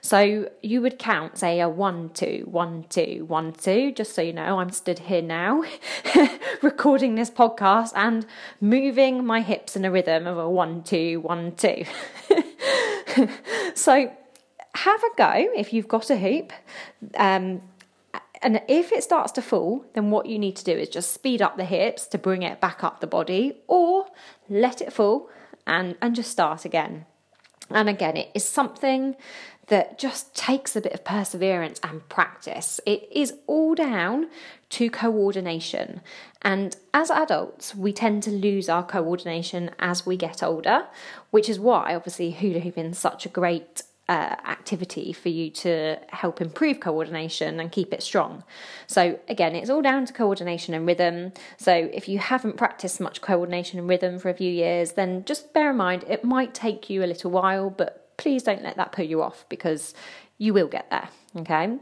So 0.00 0.48
you 0.62 0.80
would 0.80 0.98
count, 0.98 1.36
say, 1.36 1.60
a 1.60 1.68
one, 1.68 2.08
two, 2.14 2.46
one, 2.50 2.86
two, 2.88 3.26
one, 3.28 3.52
two, 3.52 3.92
just 3.92 4.14
so 4.14 4.22
you 4.22 4.32
know, 4.32 4.60
I'm 4.60 4.70
stood 4.70 5.00
here 5.00 5.20
now 5.20 5.62
recording 6.62 7.16
this 7.16 7.30
podcast 7.30 7.92
and 7.94 8.24
moving 8.62 9.26
my 9.26 9.42
hips 9.42 9.76
in 9.76 9.84
a 9.84 9.90
rhythm 9.90 10.26
of 10.26 10.38
a 10.38 10.48
one, 10.48 10.82
two, 10.82 11.20
one, 11.20 11.54
two. 11.54 11.84
so 13.74 14.10
have 14.74 15.02
a 15.02 15.16
go 15.16 15.32
if 15.54 15.74
you've 15.74 15.88
got 15.88 16.08
a 16.08 16.16
hoop. 16.16 16.52
Um, 17.16 17.60
and 18.42 18.62
if 18.68 18.92
it 18.92 19.02
starts 19.02 19.32
to 19.32 19.42
fall, 19.42 19.84
then 19.94 20.10
what 20.10 20.26
you 20.26 20.38
need 20.38 20.56
to 20.56 20.64
do 20.64 20.72
is 20.72 20.88
just 20.88 21.12
speed 21.12 21.42
up 21.42 21.56
the 21.56 21.64
hips 21.64 22.06
to 22.08 22.18
bring 22.18 22.42
it 22.42 22.60
back 22.60 22.82
up 22.82 23.00
the 23.00 23.06
body, 23.06 23.58
or 23.66 24.06
let 24.48 24.80
it 24.80 24.92
fall 24.92 25.28
and, 25.66 25.96
and 26.00 26.14
just 26.14 26.30
start 26.30 26.64
again. 26.64 27.06
And 27.68 27.88
again, 27.88 28.16
it 28.16 28.30
is 28.34 28.44
something 28.44 29.16
that 29.68 29.98
just 29.98 30.34
takes 30.34 30.74
a 30.74 30.80
bit 30.80 30.92
of 30.92 31.04
perseverance 31.04 31.78
and 31.84 32.06
practice. 32.08 32.80
It 32.84 33.08
is 33.12 33.34
all 33.46 33.76
down 33.76 34.28
to 34.70 34.90
coordination. 34.90 36.00
And 36.42 36.76
as 36.92 37.10
adults, 37.10 37.74
we 37.74 37.92
tend 37.92 38.24
to 38.24 38.30
lose 38.30 38.68
our 38.68 38.84
coordination 38.84 39.70
as 39.78 40.04
we 40.04 40.16
get 40.16 40.42
older, 40.42 40.86
which 41.30 41.48
is 41.48 41.60
why 41.60 41.94
obviously 41.94 42.32
hula 42.32 42.58
hooping 42.58 42.86
is 42.86 42.98
such 42.98 43.24
a 43.24 43.28
great 43.28 43.82
uh, 44.10 44.34
activity 44.44 45.12
for 45.12 45.28
you 45.28 45.48
to 45.50 45.96
help 46.08 46.40
improve 46.40 46.80
coordination 46.80 47.60
and 47.60 47.70
keep 47.70 47.94
it 47.94 48.02
strong. 48.02 48.42
So, 48.88 49.20
again, 49.28 49.54
it's 49.54 49.70
all 49.70 49.82
down 49.82 50.04
to 50.06 50.12
coordination 50.12 50.74
and 50.74 50.84
rhythm. 50.84 51.32
So, 51.58 51.72
if 51.72 52.08
you 52.08 52.18
haven't 52.18 52.56
practiced 52.56 53.00
much 53.00 53.20
coordination 53.20 53.78
and 53.78 53.88
rhythm 53.88 54.18
for 54.18 54.28
a 54.28 54.34
few 54.34 54.50
years, 54.50 54.92
then 54.92 55.24
just 55.26 55.54
bear 55.54 55.70
in 55.70 55.76
mind 55.76 56.04
it 56.08 56.24
might 56.24 56.54
take 56.54 56.90
you 56.90 57.04
a 57.04 57.06
little 57.06 57.30
while, 57.30 57.70
but 57.70 58.16
please 58.16 58.42
don't 58.42 58.64
let 58.64 58.76
that 58.78 58.90
put 58.90 59.06
you 59.06 59.22
off 59.22 59.46
because 59.48 59.94
you 60.38 60.52
will 60.52 60.66
get 60.66 60.90
there. 60.90 61.08
Okay. 61.36 61.78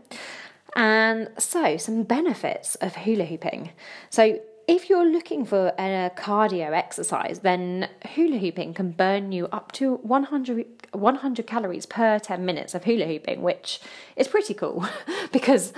And 0.77 1.31
so, 1.39 1.79
some 1.79 2.03
benefits 2.03 2.75
of 2.75 2.95
hula 2.95 3.25
hooping. 3.25 3.71
So, 4.11 4.39
if 4.69 4.91
you're 4.91 5.11
looking 5.11 5.47
for 5.47 5.73
a 5.79 6.13
cardio 6.15 6.73
exercise, 6.73 7.41
then 7.41 7.89
hula 8.15 8.37
hooping 8.37 8.75
can 8.75 8.91
burn 8.91 9.33
you 9.33 9.47
up 9.47 9.73
to 9.73 9.95
100, 9.95 10.67
100 10.93 11.47
calories 11.47 11.87
per 11.87 12.19
10 12.19 12.45
minutes 12.45 12.75
of 12.75 12.85
hula 12.85 13.07
hooping, 13.07 13.41
which 13.41 13.81
is 14.15 14.29
pretty 14.29 14.53
cool 14.53 14.87
because 15.33 15.73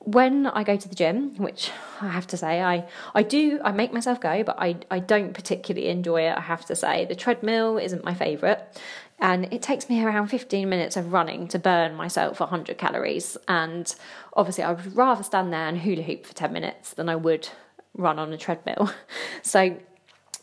when 0.00 0.48
I 0.48 0.64
go 0.64 0.76
to 0.76 0.88
the 0.88 0.96
gym, 0.96 1.36
which 1.36 1.70
I 2.00 2.08
have 2.08 2.26
to 2.26 2.36
say, 2.36 2.60
I, 2.60 2.86
I 3.14 3.22
do, 3.22 3.60
I 3.64 3.70
make 3.70 3.92
myself 3.92 4.20
go, 4.20 4.42
but 4.42 4.56
I, 4.58 4.76
I 4.90 4.98
don't 4.98 5.32
particularly 5.32 5.88
enjoy 5.88 6.22
it, 6.22 6.36
I 6.36 6.40
have 6.40 6.66
to 6.66 6.76
say. 6.76 7.04
The 7.04 7.14
treadmill 7.14 7.78
isn't 7.78 8.04
my 8.04 8.14
favourite, 8.14 8.58
and 9.20 9.50
it 9.52 9.62
takes 9.62 9.88
me 9.88 10.04
around 10.04 10.26
15 10.26 10.68
minutes 10.68 10.96
of 10.96 11.12
running 11.12 11.46
to 11.48 11.58
burn 11.58 11.94
myself 11.94 12.40
100 12.40 12.76
calories. 12.76 13.38
And 13.48 13.94
obviously, 14.34 14.64
I 14.64 14.72
would 14.72 14.94
rather 14.94 15.22
stand 15.22 15.52
there 15.52 15.68
and 15.68 15.78
hula 15.78 16.02
hoop 16.02 16.26
for 16.26 16.34
10 16.34 16.52
minutes 16.52 16.92
than 16.92 17.08
I 17.08 17.16
would 17.16 17.48
run 17.94 18.18
on 18.18 18.32
a 18.32 18.38
treadmill. 18.38 18.90
So, 19.42 19.76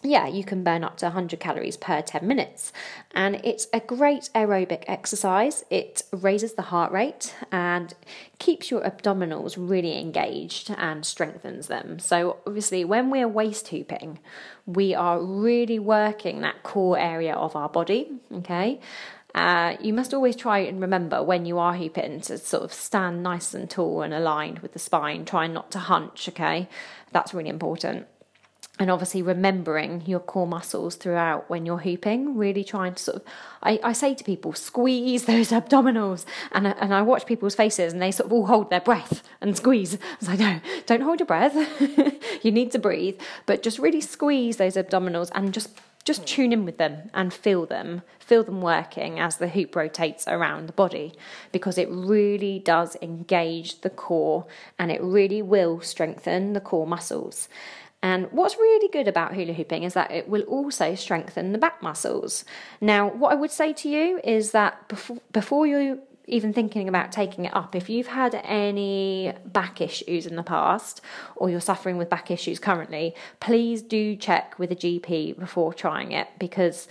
yeah, 0.04 0.28
you 0.28 0.44
can 0.44 0.64
burn 0.64 0.84
up 0.84 0.98
to 0.98 1.06
100 1.08 1.40
calories 1.40 1.78
per 1.78 2.02
10 2.02 2.28
minutes. 2.28 2.72
And 3.14 3.42
it's 3.44 3.68
a 3.74 3.80
great 3.80 4.30
aerobic 4.34 4.84
exercise. 4.88 5.64
It 5.70 6.04
raises 6.12 6.54
the 6.54 6.64
heart 6.64 6.92
rate 6.92 7.36
and 7.52 7.94
keeps 8.40 8.72
your 8.72 8.82
abdominals 8.82 9.56
really 9.58 10.00
engaged 10.00 10.74
and 10.78 11.06
strengthens 11.06 11.68
them. 11.68 12.00
So, 12.00 12.38
obviously, 12.48 12.84
when 12.86 13.10
we're 13.10 13.28
waist 13.28 13.68
hooping, 13.68 14.20
we 14.66 14.96
are 14.96 15.22
really 15.22 15.80
working 15.80 16.42
that 16.42 16.64
core 16.64 16.98
area 16.98 17.34
of 17.34 17.56
our 17.56 17.70
body, 17.70 18.10
okay? 18.32 18.80
Uh, 19.34 19.78
you 19.80 19.94
must 19.94 20.14
always 20.14 20.36
try 20.36 20.60
and 20.60 20.82
remember 20.82 21.24
when 21.24 21.46
you 21.46 21.58
are 21.58 21.76
hooping 21.76 22.20
to 22.20 22.38
sort 22.38 22.64
of 22.64 22.74
stand 22.74 23.24
nice 23.24 23.54
and 23.54 23.70
tall 23.70 24.02
and 24.02 24.14
aligned 24.14 24.60
with 24.60 24.74
the 24.74 24.80
spine, 24.80 25.24
try 25.24 25.48
not 25.48 25.72
to 25.72 25.80
hunch, 25.80 26.28
okay? 26.28 26.68
That's 27.12 27.34
really 27.34 27.50
important. 27.50 28.08
And 28.80 28.90
obviously, 28.90 29.22
remembering 29.22 30.02
your 30.08 30.20
core 30.20 30.48
muscles 30.48 30.96
throughout 30.96 31.48
when 31.50 31.68
you're 31.68 31.78
hooping, 31.78 32.36
really 32.36 32.64
trying 32.64 32.96
to 32.96 33.04
sort 33.04 33.18
of, 33.18 33.24
I, 33.62 33.80
I 33.84 33.94
say 33.94 34.16
to 34.16 34.24
people, 34.24 34.54
squeeze 34.54 35.26
those 35.26 35.50
abdominals. 35.52 36.26
And, 36.52 36.66
and 36.66 36.92
I 36.94 37.04
watch 37.04 37.28
people's 37.28 37.54
faces 37.54 37.94
and 37.94 38.02
they 38.02 38.12
sort 38.12 38.28
of 38.28 38.34
all 38.34 38.48
hold 38.48 38.72
their 38.72 38.82
breath 38.82 39.22
and 39.40 39.56
squeeze. 39.56 40.00
I 40.22 40.26
say, 40.26 40.38
no, 40.38 40.62
don't 40.88 41.02
hold 41.02 41.20
your 41.20 41.28
breath. 41.28 41.54
you 42.44 42.52
need 42.52 42.72
to 42.72 42.80
breathe, 42.80 43.20
but 43.46 43.62
just 43.62 43.78
really 43.78 44.02
squeeze 44.02 44.58
those 44.58 44.76
abdominals 44.76 45.30
and 45.36 45.54
just 45.54 45.70
just 46.12 46.28
tune 46.28 46.52
in 46.52 46.66
with 46.66 46.78
them 46.78 47.10
and 47.14 47.34
feel 47.34 47.66
them, 47.66 48.02
feel 48.20 48.44
them 48.44 48.62
working 48.62 49.18
as 49.20 49.38
the 49.38 49.48
hoop 49.48 49.76
rotates 49.76 50.28
around 50.28 50.68
the 50.68 50.74
body 50.74 51.14
because 51.54 51.78
it 51.78 51.88
really 51.90 52.60
does 52.60 52.98
engage 53.02 53.80
the 53.80 53.90
core 53.90 54.46
and 54.78 54.92
it 54.92 55.02
really 55.02 55.42
will 55.42 55.80
strengthen 55.80 56.52
the 56.52 56.60
core 56.60 56.86
muscles. 56.86 57.48
And 58.04 58.30
what's 58.32 58.58
really 58.58 58.90
good 58.90 59.08
about 59.08 59.36
hula 59.36 59.54
hooping 59.54 59.84
is 59.84 59.94
that 59.94 60.12
it 60.12 60.28
will 60.28 60.42
also 60.44 60.96
strengthen 60.96 61.54
the 61.54 61.58
back 61.58 61.82
muscles. 61.82 62.44
Now, 62.82 63.10
what 63.10 63.32
I 63.32 63.36
would 63.36 63.52
say 63.52 63.72
to 63.74 63.88
you 63.88 64.20
is 64.24 64.52
that 64.52 64.90
before, 64.90 65.18
before 65.32 65.66
you 65.66 66.02
even 66.28 66.54
thinking 66.54 66.88
about 66.88 67.12
taking 67.12 67.46
it 67.46 67.56
up, 67.56 67.76
if 67.76 67.90
you've 67.90 68.08
had 68.08 68.40
any 68.44 69.34
back 69.46 69.82
issues 69.82 70.26
in 70.26 70.36
the 70.36 70.44
past 70.44 71.02
or 71.36 71.50
you're 71.50 71.60
suffering 71.60 71.98
with 71.98 72.10
back 72.10 72.32
issues 72.32 72.60
currently, 72.60 73.16
please 73.40 73.82
do 73.82 74.16
check 74.16 74.58
with 74.60 74.72
a 74.72 74.76
GP 74.76 75.38
before 75.40 75.74
trying 75.74 76.12
it 76.12 76.28
because 76.40 76.88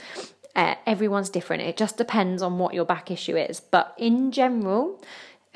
uh, 0.56 0.74
everyone's 0.86 1.30
different. 1.30 1.62
It 1.62 1.76
just 1.76 1.96
depends 1.96 2.42
on 2.42 2.58
what 2.58 2.74
your 2.74 2.84
back 2.84 3.10
issue 3.10 3.36
is. 3.36 3.60
But 3.60 3.94
in 3.96 4.32
general, 4.32 5.00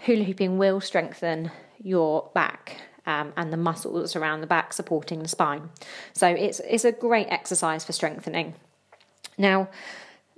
hula 0.02 0.24
hooping 0.24 0.58
will 0.58 0.80
strengthen 0.80 1.50
your 1.78 2.30
back. 2.34 2.76
Um, 3.06 3.34
and 3.36 3.52
the 3.52 3.58
muscles 3.58 4.16
around 4.16 4.40
the 4.40 4.46
back 4.46 4.72
supporting 4.72 5.22
the 5.22 5.28
spine. 5.28 5.68
So 6.14 6.26
it's 6.26 6.58
it's 6.60 6.86
a 6.86 6.92
great 6.92 7.26
exercise 7.28 7.84
for 7.84 7.92
strengthening. 7.92 8.54
Now, 9.36 9.68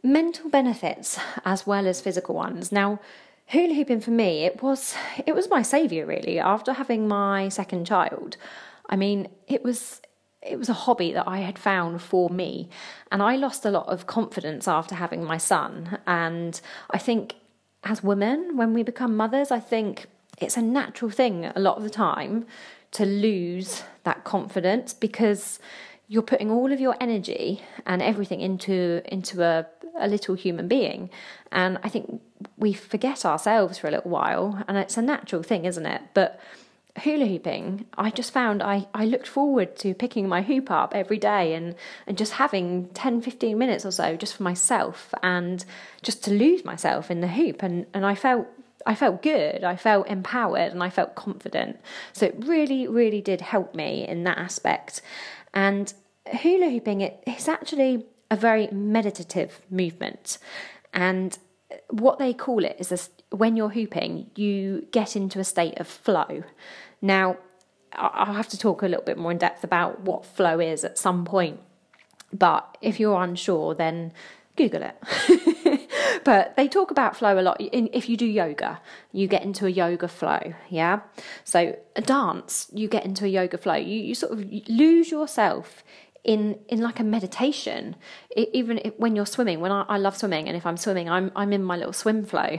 mental 0.03 0.51
benefits 0.51 1.17
as 1.45 1.65
well 1.65 1.87
as 1.87 2.01
physical 2.01 2.35
ones. 2.35 2.73
Now, 2.73 2.99
hula 3.47 3.75
hooping 3.75 4.01
for 4.01 4.11
me? 4.11 4.45
It 4.45 4.63
was 4.63 4.95
it 5.27 5.35
was 5.35 5.51
my 5.51 5.63
savior 5.63 6.07
really 6.07 6.39
after 6.39 6.73
having 6.73 7.09
my 7.09 7.49
second 7.49 7.87
child. 7.87 8.37
I 8.89 8.97
mean 8.97 9.29
it 9.47 9.63
was 9.63 10.01
it 10.43 10.59
was 10.59 10.69
a 10.69 10.75
hobby 10.85 11.13
that 11.13 11.27
i 11.27 11.39
had 11.39 11.59
found 11.59 12.03
for 12.03 12.29
me. 12.31 12.69
And 13.11 13.23
i 13.23 13.37
lost 13.37 13.65
a 13.65 13.71
lot 13.71 13.89
of 13.89 14.07
confidence 14.07 14.69
after 14.69 14.95
having 14.95 15.25
my 15.25 15.39
son. 15.39 15.99
And 16.07 16.61
i 16.91 16.99
think 16.99 17.37
as 17.85 18.03
women 18.03 18.57
when 18.57 18.75
we 18.75 18.83
become 18.83 19.17
mothers 19.17 19.51
i 19.51 19.61
think 19.61 20.07
it's 20.39 20.57
a 20.57 20.63
natural 20.63 21.11
thing 21.11 21.45
a 21.55 21.61
lot 21.61 21.77
of 21.77 21.85
the 21.85 21.91
time 21.91 22.45
to 22.91 23.05
lose 23.07 23.85
that 24.05 24.25
confidence 24.25 24.93
because 24.93 25.59
you're 26.09 26.23
putting 26.23 26.51
all 26.51 26.73
of 26.73 26.81
your 26.81 26.97
energy 27.01 27.63
and 27.85 28.01
everything 28.03 28.41
into 28.41 29.03
into 29.13 29.43
a, 29.43 29.67
a 29.99 30.09
little 30.09 30.35
human 30.35 30.69
being 30.69 31.11
and 31.53 31.79
i 31.83 31.89
think 31.89 32.21
we 32.57 32.73
forget 32.73 33.25
ourselves 33.25 33.79
for 33.79 33.89
a 33.89 33.91
little 33.91 34.11
while 34.11 34.63
and 34.69 34.77
it's 34.77 34.97
a 34.97 35.03
natural 35.03 35.43
thing 35.43 35.65
isn't 35.65 35.87
it 35.87 36.03
but 36.15 36.41
hula 36.99 37.27
hooping 37.27 37.85
i 37.99 38.11
just 38.11 38.33
found 38.33 38.63
i, 38.63 38.87
I 38.95 39.05
looked 39.05 39.29
forward 39.29 39.77
to 39.79 39.95
picking 39.95 40.29
my 40.29 40.43
hoop 40.43 40.71
up 40.71 40.95
every 40.95 41.19
day 41.19 41.55
and, 41.55 41.75
and 42.07 42.17
just 42.17 42.33
having 42.33 42.89
10 42.95 43.21
15 43.21 43.59
minutes 43.59 43.85
or 43.85 43.91
so 43.91 44.17
just 44.17 44.37
for 44.37 44.43
myself 44.43 45.13
and 45.23 45.65
just 46.03 46.25
to 46.25 46.31
lose 46.31 46.65
myself 46.65 47.11
in 47.11 47.21
the 47.21 47.29
hoop 47.29 47.63
and, 47.63 47.87
and 47.93 48.07
i 48.07 48.15
felt 48.15 48.47
I 48.87 48.95
felt 48.95 49.21
good, 49.21 49.65
I 49.65 49.75
felt 49.75 50.07
empowered, 50.07 50.71
and 50.71 50.81
I 50.81 50.91
felt 50.91 51.17
confident. 51.17 51.81
So 52.13 52.27
it 52.27 52.37
really, 52.47 52.87
really 52.87 53.21
did 53.21 53.41
help 53.41 53.75
me 53.75 54.07
in 54.07 54.23
that 54.25 54.39
aspect. 54.39 55.03
And 55.53 55.93
hula 56.33 56.71
hooping, 56.71 57.01
it, 57.01 57.23
it's 57.27 57.49
actually 57.49 58.07
a 58.31 58.37
very 58.37 58.69
meditative 58.69 59.61
movement. 59.71 60.39
And 60.93 61.39
what 61.91 62.19
they 62.19 62.33
call 62.33 62.65
it 62.65 62.77
is 62.79 62.89
this, 62.89 63.11
when 63.31 63.57
you're 63.57 63.71
hooping, 63.71 64.31
you 64.35 64.87
get 64.91 65.17
into 65.17 65.39
a 65.39 65.45
state 65.45 65.79
of 65.79 65.87
flow. 65.87 66.45
Now, 67.01 67.37
I'll 67.93 68.35
have 68.35 68.49
to 68.49 68.59
talk 68.59 68.83
a 68.83 68.87
little 68.87 69.05
bit 69.05 69.19
more 69.19 69.31
in 69.31 69.39
depth 69.39 69.65
about 69.65 70.01
what 70.01 70.27
flow 70.27 70.61
is 70.61 70.85
at 70.85 70.99
some 70.99 71.25
point. 71.25 71.61
But 72.33 72.77
if 72.83 73.01
you're 73.01 73.23
unsure, 73.23 73.75
then 73.75 74.13
Google 74.57 74.83
it. 74.83 75.81
but 76.25 76.57
they 76.57 76.67
talk 76.69 76.91
about 76.91 77.17
flow 77.17 77.39
a 77.39 77.43
lot. 77.43 77.57
If 77.61 78.09
you 78.09 78.17
do 78.17 78.27
yoga, 78.27 78.81
you 79.13 79.29
get 79.29 79.43
into 79.43 79.67
a 79.67 79.71
yoga 79.71 80.09
flow. 80.09 80.55
Yeah. 80.69 81.01
So 81.45 81.79
a 81.95 82.03
dance, 82.03 82.69
you 82.73 82.89
get 82.89 83.05
into 83.05 83.25
a 83.25 83.29
yoga 83.29 83.59
flow. 83.59 83.75
You 83.75 84.01
you 84.01 84.15
sort 84.15 84.33
of 84.33 84.45
lose 84.69 85.11
yourself 85.11 85.85
in 86.27 86.59
in 86.69 86.81
like 86.81 86.99
a 86.99 87.05
meditation 87.05 87.95
it, 88.31 88.51
even 88.53 88.79
when 88.97 89.15
you're 89.15 89.25
swimming 89.25 89.61
when 89.61 89.71
I, 89.71 89.83
I 89.89 89.97
love 89.97 90.17
swimming 90.17 90.49
and 90.49 90.57
if 90.57 90.67
i'm 90.67 90.77
swimming 90.77 91.09
i'm 91.09 91.31
i'm 91.37 91.53
in 91.53 91.63
my 91.63 91.77
little 91.77 91.93
swim 91.93 92.27
flow 92.27 92.59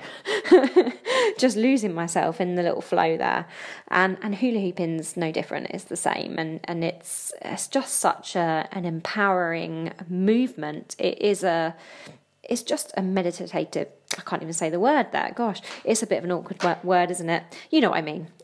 just 1.38 1.58
losing 1.58 1.94
myself 1.94 2.40
in 2.40 2.56
the 2.56 2.64
little 2.64 2.82
flow 2.82 3.18
there 3.18 3.46
and 3.90 4.18
and 4.22 4.36
hula 4.36 4.60
hooping's 4.60 5.18
no 5.18 5.34
different 5.34 5.68
it's 5.72 5.84
the 5.84 5.98
same 5.98 6.40
and 6.40 6.62
and 6.64 6.86
it's 6.86 7.34
it's 7.42 7.68
just 7.68 7.96
such 7.96 8.38
a 8.38 8.70
an 8.72 8.86
empowering 8.86 9.92
movement 10.08 10.96
it 10.98 11.22
is 11.22 11.44
a 11.44 11.76
it's 12.44 12.64
just 12.64 12.94
a 12.96 13.02
meditative 13.02 13.52
I 14.18 14.22
can't 14.22 14.42
even 14.42 14.54
say 14.54 14.70
the 14.70 14.80
word 14.80 15.08
there. 15.12 15.34
Gosh, 15.36 15.62
it's 15.84 16.02
a 16.02 16.08
bit 16.08 16.20
of 16.20 16.24
an 16.24 16.32
awkward 16.32 16.84
word, 16.84 17.12
isn't 17.12 17.30
it? 17.30 17.44
You 17.70 17.82
know 17.82 17.90
what 17.90 17.98
I 17.98 18.02
mean. 18.02 18.30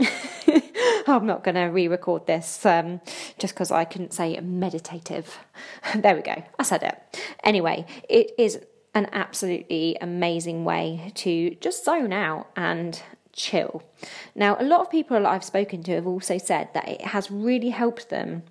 I'm 1.07 1.25
not 1.25 1.43
going 1.43 1.55
to 1.55 1.63
re 1.63 1.87
record 1.87 2.27
this 2.27 2.65
um, 2.65 3.01
just 3.37 3.53
because 3.53 3.71
I 3.71 3.85
couldn't 3.85 4.13
say 4.13 4.39
meditative. 4.39 5.37
there 5.95 6.15
we 6.15 6.21
go. 6.21 6.43
I 6.57 6.63
said 6.63 6.83
it. 6.83 7.19
Anyway, 7.43 7.85
it 8.09 8.31
is 8.37 8.59
an 8.95 9.09
absolutely 9.11 9.97
amazing 10.01 10.65
way 10.65 11.11
to 11.15 11.55
just 11.55 11.83
zone 11.83 12.13
out 12.13 12.47
and 12.55 13.01
chill. 13.33 13.83
Now, 14.35 14.55
a 14.59 14.63
lot 14.63 14.81
of 14.81 14.91
people 14.91 15.25
I've 15.25 15.43
spoken 15.43 15.83
to 15.83 15.95
have 15.95 16.07
also 16.07 16.37
said 16.37 16.69
that 16.73 16.87
it 16.87 17.01
has 17.01 17.31
really 17.31 17.69
helped 17.69 18.09
them 18.09 18.43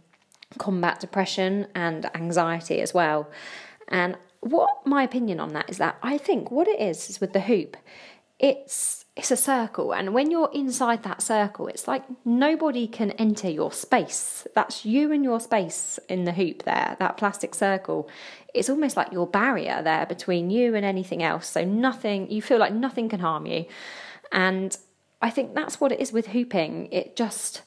combat 0.58 1.00
depression 1.00 1.68
and 1.74 2.10
anxiety 2.14 2.80
as 2.80 2.92
well. 2.92 3.30
And 3.88 4.16
what 4.40 4.84
my 4.84 5.04
opinion 5.04 5.38
on 5.38 5.52
that 5.52 5.70
is 5.70 5.78
that 5.78 5.96
I 6.02 6.18
think 6.18 6.50
what 6.50 6.66
it 6.66 6.80
is 6.80 7.08
is 7.08 7.20
with 7.20 7.32
the 7.32 7.40
hoop, 7.40 7.76
it's 8.38 9.01
it's 9.14 9.30
a 9.30 9.36
circle 9.36 9.92
and 9.92 10.14
when 10.14 10.30
you're 10.30 10.50
inside 10.54 11.02
that 11.02 11.20
circle 11.20 11.66
it's 11.66 11.86
like 11.86 12.02
nobody 12.24 12.86
can 12.86 13.10
enter 13.12 13.48
your 13.50 13.70
space. 13.70 14.46
That's 14.54 14.86
you 14.86 15.12
and 15.12 15.22
your 15.22 15.38
space 15.38 15.98
in 16.08 16.24
the 16.24 16.32
hoop 16.32 16.62
there 16.62 16.96
that 16.98 17.18
plastic 17.18 17.54
circle. 17.54 18.08
It's 18.54 18.70
almost 18.70 18.96
like 18.96 19.12
your 19.12 19.26
barrier 19.26 19.82
there 19.82 20.06
between 20.06 20.48
you 20.50 20.74
and 20.74 20.84
anything 20.84 21.22
else. 21.22 21.46
So 21.46 21.64
nothing 21.64 22.30
you 22.30 22.40
feel 22.40 22.58
like 22.58 22.72
nothing 22.72 23.08
can 23.08 23.20
harm 23.20 23.46
you. 23.46 23.66
And 24.30 24.76
i 25.20 25.30
think 25.30 25.54
that's 25.54 25.78
what 25.78 25.92
it 25.92 26.00
is 26.00 26.12
with 26.12 26.28
hooping. 26.28 26.88
It 26.90 27.14
just 27.14 27.62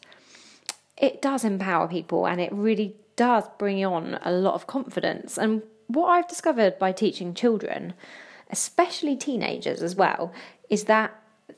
it 0.97 1.21
does 1.21 1.43
empower 1.43 1.87
people 1.87 2.25
and 2.25 2.41
it 2.41 2.51
really 2.51 2.95
does 3.17 3.43
bring 3.59 3.85
on 3.85 4.17
a 4.23 4.31
lot 4.31 4.55
of 4.55 4.65
confidence. 4.65 5.37
And 5.37 5.61
what 5.87 6.07
i've 6.07 6.27
discovered 6.27 6.79
by 6.79 6.91
teaching 6.91 7.35
children 7.35 7.93
especially 8.49 9.15
teenagers 9.15 9.81
as 9.83 9.95
well 9.95 10.31
is 10.69 10.85
that 10.85 11.13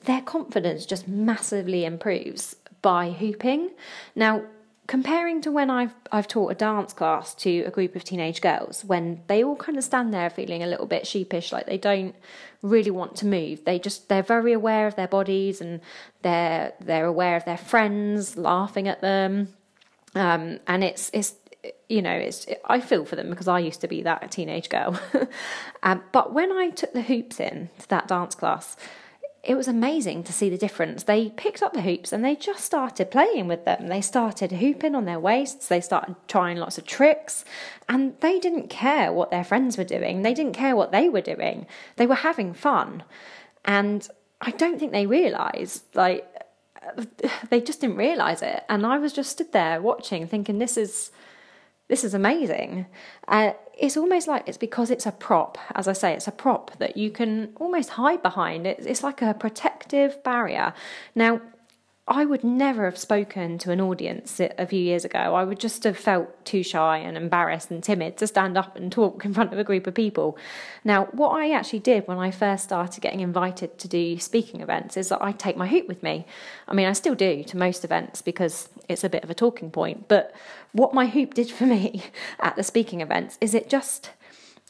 their 0.05 0.21
confidence 0.21 0.85
just 0.85 1.07
massively 1.07 1.85
improves 1.85 2.55
by 2.81 3.11
hooping. 3.11 3.71
Now, 4.15 4.43
comparing 4.87 5.41
to 5.41 5.51
when 5.51 5.69
I've 5.69 5.93
I've 6.11 6.27
taught 6.27 6.51
a 6.51 6.55
dance 6.55 6.93
class 6.93 7.35
to 7.35 7.63
a 7.63 7.71
group 7.71 7.95
of 7.95 8.03
teenage 8.03 8.41
girls, 8.41 8.83
when 8.85 9.21
they 9.27 9.43
all 9.43 9.55
kind 9.55 9.77
of 9.77 9.83
stand 9.83 10.13
there 10.13 10.29
feeling 10.29 10.63
a 10.63 10.67
little 10.67 10.87
bit 10.87 11.05
sheepish, 11.05 11.51
like 11.51 11.65
they 11.65 11.77
don't 11.77 12.15
really 12.61 12.91
want 12.91 13.15
to 13.17 13.25
move. 13.25 13.65
They 13.65 13.79
just 13.79 14.09
they're 14.09 14.23
very 14.23 14.53
aware 14.53 14.87
of 14.87 14.95
their 14.95 15.07
bodies 15.07 15.61
and 15.61 15.81
they're 16.21 16.73
they're 16.79 17.05
aware 17.05 17.35
of 17.35 17.45
their 17.45 17.57
friends 17.57 18.37
laughing 18.37 18.87
at 18.87 19.01
them, 19.01 19.53
um, 20.15 20.59
and 20.67 20.83
it's 20.83 21.11
it's 21.13 21.35
you 21.89 22.01
know 22.01 22.13
it's 22.13 22.47
I 22.65 22.79
feel 22.79 23.05
for 23.05 23.15
them 23.15 23.29
because 23.29 23.47
I 23.47 23.59
used 23.59 23.81
to 23.81 23.87
be 23.87 24.01
that 24.03 24.31
teenage 24.31 24.69
girl. 24.69 24.99
um, 25.83 26.03
but 26.11 26.33
when 26.33 26.51
I 26.51 26.69
took 26.69 26.93
the 26.93 27.01
hoops 27.01 27.39
in 27.39 27.69
to 27.79 27.89
that 27.89 28.07
dance 28.07 28.35
class 28.35 28.77
it 29.47 29.55
was 29.55 29.69
amazing 29.69 30.25
to 30.25 30.33
see 30.33 30.49
the 30.49 30.57
difference. 30.57 31.03
They 31.03 31.29
picked 31.29 31.63
up 31.63 31.71
the 31.71 31.81
hoops 31.81 32.11
and 32.11 32.23
they 32.23 32.35
just 32.35 32.65
started 32.65 33.09
playing 33.09 33.47
with 33.47 33.63
them. 33.63 33.87
They 33.87 34.01
started 34.01 34.51
hooping 34.51 34.93
on 34.93 35.05
their 35.05 35.21
waists, 35.21 35.69
they 35.69 35.79
started 35.79 36.17
trying 36.27 36.57
lots 36.57 36.77
of 36.77 36.85
tricks, 36.85 37.45
and 37.87 38.19
they 38.19 38.39
didn't 38.39 38.69
care 38.69 39.13
what 39.13 39.31
their 39.31 39.45
friends 39.45 39.77
were 39.77 39.85
doing. 39.85 40.21
They 40.21 40.33
didn't 40.33 40.51
care 40.51 40.75
what 40.75 40.91
they 40.91 41.07
were 41.07 41.21
doing. 41.21 41.65
They 41.95 42.05
were 42.05 42.15
having 42.15 42.53
fun. 42.53 43.03
And 43.63 44.05
I 44.41 44.51
don't 44.51 44.79
think 44.79 44.91
they 44.91 45.05
realised, 45.05 45.83
like, 45.95 46.27
they 47.49 47.61
just 47.61 47.79
didn't 47.79 47.95
realise 47.95 48.41
it. 48.41 48.65
And 48.67 48.85
I 48.85 48.97
was 48.97 49.13
just 49.13 49.31
stood 49.31 49.53
there 49.53 49.81
watching, 49.81 50.27
thinking, 50.27 50.59
this 50.59 50.75
is 50.75 51.11
this 51.87 52.03
is 52.03 52.13
amazing. 52.13 52.85
Uh, 53.29 53.53
it's 53.79 53.97
almost 53.97 54.27
like 54.27 54.43
it's 54.47 54.57
because 54.57 54.89
it's 54.89 55.05
a 55.05 55.11
prop. 55.11 55.57
As 55.75 55.87
I 55.87 55.93
say, 55.93 56.13
it's 56.13 56.27
a 56.27 56.31
prop 56.31 56.77
that 56.79 56.97
you 56.97 57.11
can 57.11 57.53
almost 57.55 57.91
hide 57.91 58.21
behind. 58.23 58.65
It's, 58.65 58.85
it's 58.85 59.03
like 59.03 59.21
a 59.21 59.33
protective 59.33 60.23
barrier. 60.23 60.73
Now, 61.15 61.41
I 62.09 62.23
would 62.23 62.41
never 62.41 62.85
have 62.85 62.97
spoken 62.97 63.57
to 63.57 63.71
an 63.71 63.81
audience 63.81 64.39
a 64.39 64.65
few 64.65 64.79
years 64.79 65.03
ago. 65.03 65.35
I 65.35 65.43
would 65.43 65.59
just 65.59 65.83
have 65.83 65.97
felt 65.97 66.45
too 66.45 66.63
shy 66.63 66.99
and 66.99 67.17
embarrassed 67.17 67.69
and 67.69 67.83
timid 67.83 68.15
to 68.17 68.27
stand 68.27 68.57
up 68.57 68.77
and 68.77 68.89
talk 68.89 69.25
in 69.25 69.33
front 69.33 69.51
of 69.51 69.59
a 69.59 69.63
group 69.65 69.87
of 69.87 69.93
people. 69.93 70.37
Now, 70.85 71.05
what 71.11 71.31
I 71.31 71.51
actually 71.51 71.79
did 71.79 72.07
when 72.07 72.17
I 72.17 72.31
first 72.31 72.63
started 72.63 73.01
getting 73.01 73.19
invited 73.19 73.77
to 73.79 73.89
do 73.89 74.17
speaking 74.19 74.61
events 74.61 74.95
is 74.95 75.09
that 75.09 75.21
I 75.21 75.33
take 75.33 75.57
my 75.57 75.67
hoop 75.67 75.89
with 75.89 76.01
me. 76.01 76.25
I 76.65 76.73
mean, 76.73 76.87
I 76.87 76.93
still 76.93 77.15
do 77.15 77.43
to 77.43 77.57
most 77.57 77.83
events 77.83 78.21
because 78.21 78.69
it's 78.87 79.03
a 79.03 79.09
bit 79.09 79.25
of 79.25 79.29
a 79.29 79.35
talking 79.35 79.69
point, 79.69 80.07
but 80.07 80.33
what 80.71 80.93
my 80.93 81.07
hoop 81.07 81.33
did 81.33 81.51
for 81.51 81.65
me 81.67 82.03
at 82.39 82.55
the 82.55 82.63
speaking 82.63 83.01
events 83.01 83.37
is 83.41 83.53
it 83.53 83.69
just 83.69 84.11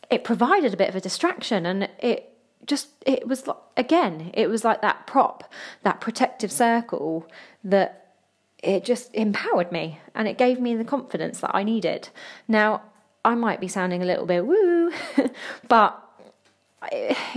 it 0.10 0.23
provided 0.23 0.73
a 0.73 0.78
bit 0.78 0.89
of 0.89 0.95
a 0.95 1.02
distraction 1.02 1.65
and 1.65 1.89
it 2.00 2.37
just 2.65 2.89
it 3.06 3.28
was 3.28 3.48
like, 3.48 3.58
again 3.78 4.32
it 4.34 4.50
was 4.50 4.63
like 4.63 4.82
that 4.82 5.08
prop 5.08 5.52
that 5.84 6.02
protective 6.02 6.52
circle 6.52 7.28
that 7.63 8.15
it 8.63 8.84
just 8.84 9.13
empowered 9.13 9.72
me 9.72 10.00
and 10.15 10.28
it 10.28 10.38
gave 10.38 10.60
me 10.60 10.76
the 10.76 10.84
confidence 10.84 11.39
that 11.41 11.52
I 11.54 11.63
needed. 11.63 12.10
Now 12.48 12.82
I 13.24 13.36
might 13.36 13.62
be 13.62 13.67
sounding 13.67 14.02
a 14.02 14.06
little 14.06 14.26
bit 14.26 14.46
woo 14.46 14.91
but 15.67 16.04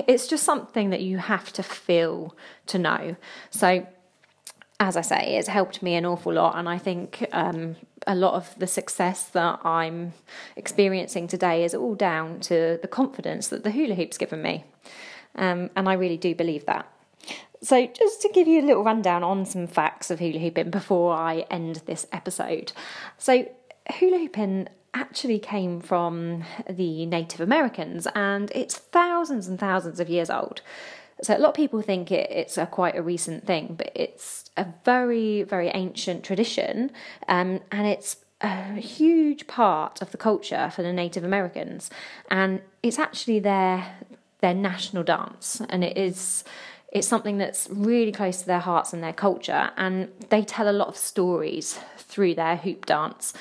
it's 0.07 0.27
just 0.27 0.45
something 0.45 0.91
that 0.91 1.01
you 1.01 1.19
have 1.19 1.53
to 1.55 1.63
feel 1.63 2.35
to 2.67 2.79
know. 2.79 3.17
So 3.51 3.87
as 4.81 4.97
I 4.97 5.03
say, 5.03 5.37
it's 5.37 5.47
helped 5.47 5.83
me 5.83 5.95
an 5.95 6.07
awful 6.07 6.33
lot, 6.33 6.57
and 6.57 6.67
I 6.67 6.79
think 6.79 7.27
um, 7.33 7.77
a 8.07 8.15
lot 8.15 8.33
of 8.33 8.59
the 8.59 8.67
success 8.67 9.27
that 9.29 9.61
I'm 9.63 10.15
experiencing 10.57 11.29
today 11.29 11.65
is 11.65 11.75
all 11.75 11.95
down 11.95 12.41
to 12.41 12.79
the 12.81 12.89
confidence 12.89 13.49
that 13.49 13.63
the 13.63 13.71
hula 13.71 13.95
hoop's 13.95 14.17
given 14.17 14.41
me. 14.41 14.65
Um, 15.35 15.69
and 15.77 15.87
I 15.87 15.93
really 15.93 16.17
do 16.17 16.35
believe 16.35 16.65
that. 16.65 16.91
So, 17.63 17.87
just 17.87 18.23
to 18.23 18.31
give 18.31 18.49
you 18.49 18.63
a 18.63 18.67
little 18.67 18.83
rundown 18.83 19.23
on 19.23 19.45
some 19.45 19.67
facts 19.67 20.11
of 20.11 20.19
hula 20.19 20.39
hooping 20.39 20.71
before 20.71 21.15
I 21.15 21.45
end 21.51 21.83
this 21.85 22.07
episode. 22.11 22.73
So, 23.19 23.51
hula 23.99 24.19
hooping 24.19 24.69
actually 24.95 25.39
came 25.39 25.81
from 25.81 26.43
the 26.69 27.05
Native 27.05 27.41
Americans 27.41 28.09
and 28.15 28.51
it's 28.55 28.77
thousands 28.77 29.47
and 29.47 29.61
thousands 29.61 30.01
of 30.01 30.09
years 30.09 30.31
old. 30.31 30.63
So, 31.23 31.37
a 31.37 31.39
lot 31.39 31.51
of 31.51 31.55
people 31.55 31.83
think 31.83 32.11
it, 32.11 32.31
it's 32.31 32.57
a 32.57 32.67
quite 32.67 32.97
a 32.97 33.03
recent 33.03 33.47
thing, 33.47 33.75
but 33.77 33.93
it's 33.95 34.51
a 34.57 34.67
very, 34.85 35.43
very 35.43 35.69
ancient 35.69 36.25
tradition 36.25 36.91
um, 37.29 37.61
and 37.71 37.87
it's 37.87 38.17
a 38.41 38.75
huge 38.75 39.47
part 39.47 40.01
of 40.01 40.13
the 40.13 40.17
culture 40.17 40.71
for 40.75 40.83
the 40.83 40.93
Native 40.93 41.25
Americans, 41.25 41.91
and 42.31 42.63
it's 42.83 42.99
actually 42.99 43.39
their 43.39 43.95
their 44.41 44.55
national 44.55 45.03
dance, 45.03 45.61
and 45.69 45.85
it 45.85 45.99
is 45.99 46.45
it's 46.93 47.07
something 47.07 47.39
that's 47.39 47.69
really 47.71 48.13
close 48.13 48.41
to 48.41 48.47
their 48.47 48.61
hearts 48.61 48.93
and 48.93 49.03
their 49.03 49.13
culture, 49.13 49.71
and 49.77 50.09
they 50.29 50.43
tell 50.43 50.69
a 50.69 50.73
lot 50.73 50.89
of 50.89 50.97
stories 50.97 51.79
through 51.97 52.35
their 52.35 52.57
hoop 52.57 52.87
dance. 52.87 53.33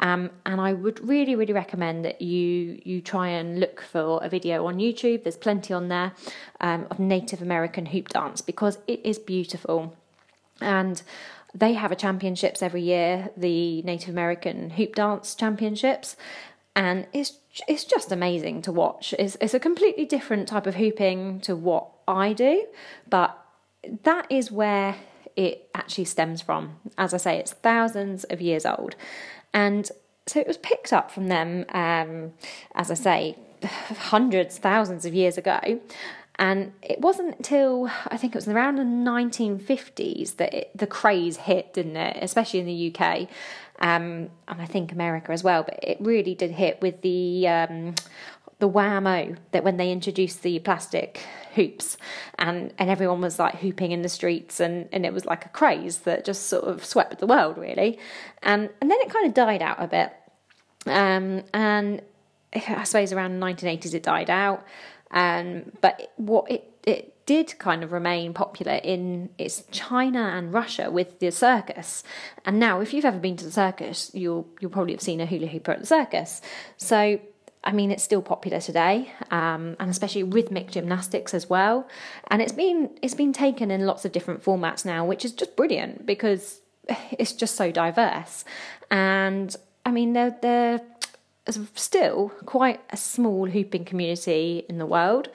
Um, 0.00 0.30
and 0.46 0.60
I 0.60 0.74
would 0.74 1.06
really, 1.06 1.34
really 1.34 1.52
recommend 1.52 2.04
that 2.04 2.22
you 2.22 2.80
you 2.84 3.00
try 3.00 3.28
and 3.28 3.58
look 3.58 3.80
for 3.80 4.22
a 4.22 4.28
video 4.28 4.66
on 4.66 4.76
YouTube. 4.76 5.24
There's 5.24 5.36
plenty 5.36 5.74
on 5.74 5.88
there 5.88 6.12
um, 6.60 6.86
of 6.90 6.98
Native 6.98 7.42
American 7.42 7.86
hoop 7.86 8.08
dance 8.08 8.40
because 8.40 8.78
it 8.86 9.00
is 9.04 9.18
beautiful, 9.18 9.96
and 10.60 11.02
they 11.54 11.72
have 11.72 11.90
a 11.90 11.96
championships 11.96 12.62
every 12.62 12.82
year, 12.82 13.30
the 13.36 13.82
Native 13.82 14.10
American 14.10 14.70
Hoop 14.70 14.94
Dance 14.94 15.34
Championships, 15.34 16.14
and 16.76 17.06
it's 17.12 17.38
it's 17.66 17.84
just 17.84 18.12
amazing 18.12 18.62
to 18.62 18.72
watch. 18.72 19.14
It's, 19.18 19.36
it's 19.40 19.54
a 19.54 19.58
completely 19.58 20.04
different 20.04 20.46
type 20.46 20.66
of 20.66 20.76
hooping 20.76 21.40
to 21.40 21.56
what 21.56 21.88
I 22.08 22.32
do, 22.32 22.66
but 23.08 23.38
that 24.02 24.26
is 24.30 24.50
where 24.50 24.96
it 25.36 25.68
actually 25.74 26.04
stems 26.04 26.42
from. 26.42 26.76
As 26.96 27.14
I 27.14 27.16
say, 27.18 27.38
it's 27.38 27.52
thousands 27.52 28.24
of 28.24 28.40
years 28.40 28.66
old. 28.66 28.96
And 29.54 29.88
so 30.26 30.40
it 30.40 30.46
was 30.46 30.58
picked 30.58 30.92
up 30.92 31.10
from 31.10 31.28
them, 31.28 31.64
um, 31.70 32.32
as 32.74 32.90
I 32.90 32.94
say, 32.94 33.36
hundreds, 33.64 34.58
thousands 34.58 35.04
of 35.04 35.14
years 35.14 35.38
ago. 35.38 35.80
And 36.40 36.72
it 36.82 37.00
wasn't 37.00 37.36
until 37.36 37.90
I 38.06 38.16
think 38.16 38.34
it 38.34 38.38
was 38.38 38.48
around 38.48 38.76
the 38.76 38.82
1950s 38.84 40.36
that 40.36 40.54
it, 40.54 40.70
the 40.76 40.86
craze 40.86 41.36
hit, 41.36 41.74
didn't 41.74 41.96
it? 41.96 42.16
Especially 42.20 42.60
in 42.60 42.66
the 42.66 42.94
UK 42.94 43.28
um, 43.80 44.30
and 44.48 44.60
I 44.60 44.66
think 44.66 44.92
America 44.92 45.32
as 45.32 45.44
well. 45.44 45.62
But 45.62 45.78
it 45.82 45.98
really 46.00 46.34
did 46.34 46.52
hit 46.52 46.80
with 46.80 47.02
the 47.02 47.48
um, 47.48 47.94
the 48.58 48.68
Wham-O 48.68 49.36
that 49.52 49.62
when 49.62 49.76
they 49.76 49.92
introduced 49.92 50.42
the 50.42 50.58
plastic 50.58 51.20
hoops 51.58 51.96
and 52.38 52.72
and 52.78 52.88
everyone 52.88 53.20
was 53.20 53.38
like 53.38 53.56
hooping 53.56 53.92
in 53.92 54.02
the 54.02 54.08
streets 54.08 54.60
and 54.60 54.88
and 54.92 55.04
it 55.04 55.12
was 55.12 55.24
like 55.24 55.44
a 55.44 55.48
craze 55.48 55.98
that 55.98 56.24
just 56.24 56.46
sort 56.46 56.64
of 56.64 56.84
swept 56.84 57.18
the 57.18 57.26
world 57.26 57.58
really 57.58 57.98
and 58.42 58.70
and 58.80 58.90
then 58.90 58.98
it 59.00 59.10
kind 59.10 59.26
of 59.26 59.34
died 59.34 59.62
out 59.62 59.76
a 59.82 59.86
bit 59.86 60.12
um, 60.86 61.42
and 61.52 62.00
I 62.54 62.84
suppose 62.84 63.12
around 63.12 63.38
the 63.38 63.44
1980s 63.44 63.94
it 63.94 64.02
died 64.02 64.30
out 64.30 64.64
um, 65.10 65.72
but 65.80 66.12
what 66.16 66.50
it 66.50 66.64
it 66.84 67.26
did 67.26 67.58
kind 67.58 67.84
of 67.84 67.92
remain 67.92 68.32
popular 68.32 68.80
in 68.82 69.28
it's 69.36 69.62
China 69.70 70.32
and 70.34 70.50
Russia 70.50 70.90
with 70.90 71.18
the 71.18 71.30
circus. 71.30 72.02
And 72.46 72.58
now, 72.58 72.80
if 72.80 72.94
you've 72.94 73.04
ever 73.04 73.18
been 73.18 73.36
to 73.36 73.44
the 73.44 73.50
circus, 73.50 74.10
you'll 74.14 74.48
you'll 74.60 74.70
probably 74.70 74.94
have 74.94 75.02
seen 75.02 75.20
a 75.20 75.26
hula 75.26 75.46
hooper 75.46 75.72
at 75.72 75.80
the 75.80 75.86
circus. 75.86 76.40
So. 76.76 77.20
I 77.64 77.72
mean, 77.72 77.90
it's 77.90 78.02
still 78.02 78.22
popular 78.22 78.60
today, 78.60 79.12
um, 79.30 79.76
and 79.80 79.90
especially 79.90 80.22
rhythmic 80.22 80.70
gymnastics 80.70 81.34
as 81.34 81.50
well. 81.50 81.88
And 82.30 82.40
it's 82.40 82.52
been 82.52 82.90
it's 83.02 83.14
been 83.14 83.32
taken 83.32 83.70
in 83.70 83.84
lots 83.84 84.04
of 84.04 84.12
different 84.12 84.42
formats 84.42 84.84
now, 84.84 85.04
which 85.04 85.24
is 85.24 85.32
just 85.32 85.56
brilliant 85.56 86.06
because 86.06 86.60
it's 87.12 87.32
just 87.32 87.56
so 87.56 87.70
diverse. 87.70 88.44
And 88.90 89.54
I 89.84 89.90
mean, 89.90 90.12
they're 90.12 90.36
they're 90.40 90.80
still 91.74 92.30
quite 92.44 92.80
a 92.90 92.96
small 92.96 93.46
hooping 93.46 93.84
community 93.84 94.64
in 94.68 94.78
the 94.78 94.86
world. 94.86 95.28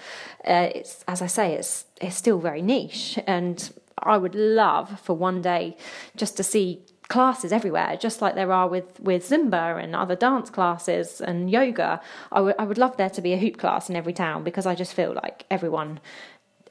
Uh, 0.47 0.69
it's 0.75 1.03
as 1.07 1.21
I 1.21 1.27
say, 1.27 1.53
it's 1.53 1.85
it's 2.01 2.15
still 2.15 2.39
very 2.39 2.61
niche, 2.61 3.19
and 3.27 3.71
I 3.97 4.17
would 4.17 4.35
love 4.35 4.99
for 5.01 5.15
one 5.15 5.41
day 5.41 5.77
just 6.15 6.37
to 6.37 6.43
see 6.43 6.83
classes 7.07 7.51
everywhere, 7.51 7.97
just 7.99 8.21
like 8.21 8.35
there 8.35 8.51
are 8.51 8.67
with, 8.67 8.99
with 8.99 9.27
Zumba 9.27 9.81
and 9.81 9.95
other 9.95 10.15
dance 10.15 10.49
classes 10.49 11.21
and 11.21 11.49
yoga. 11.49 12.01
I 12.31 12.41
would 12.41 12.55
I 12.57 12.63
would 12.63 12.77
love 12.77 12.97
there 12.97 13.09
to 13.09 13.21
be 13.21 13.33
a 13.33 13.37
hoop 13.37 13.57
class 13.57 13.89
in 13.89 13.95
every 13.95 14.13
town 14.13 14.43
because 14.43 14.65
I 14.65 14.75
just 14.75 14.93
feel 14.93 15.13
like 15.13 15.45
everyone 15.51 15.99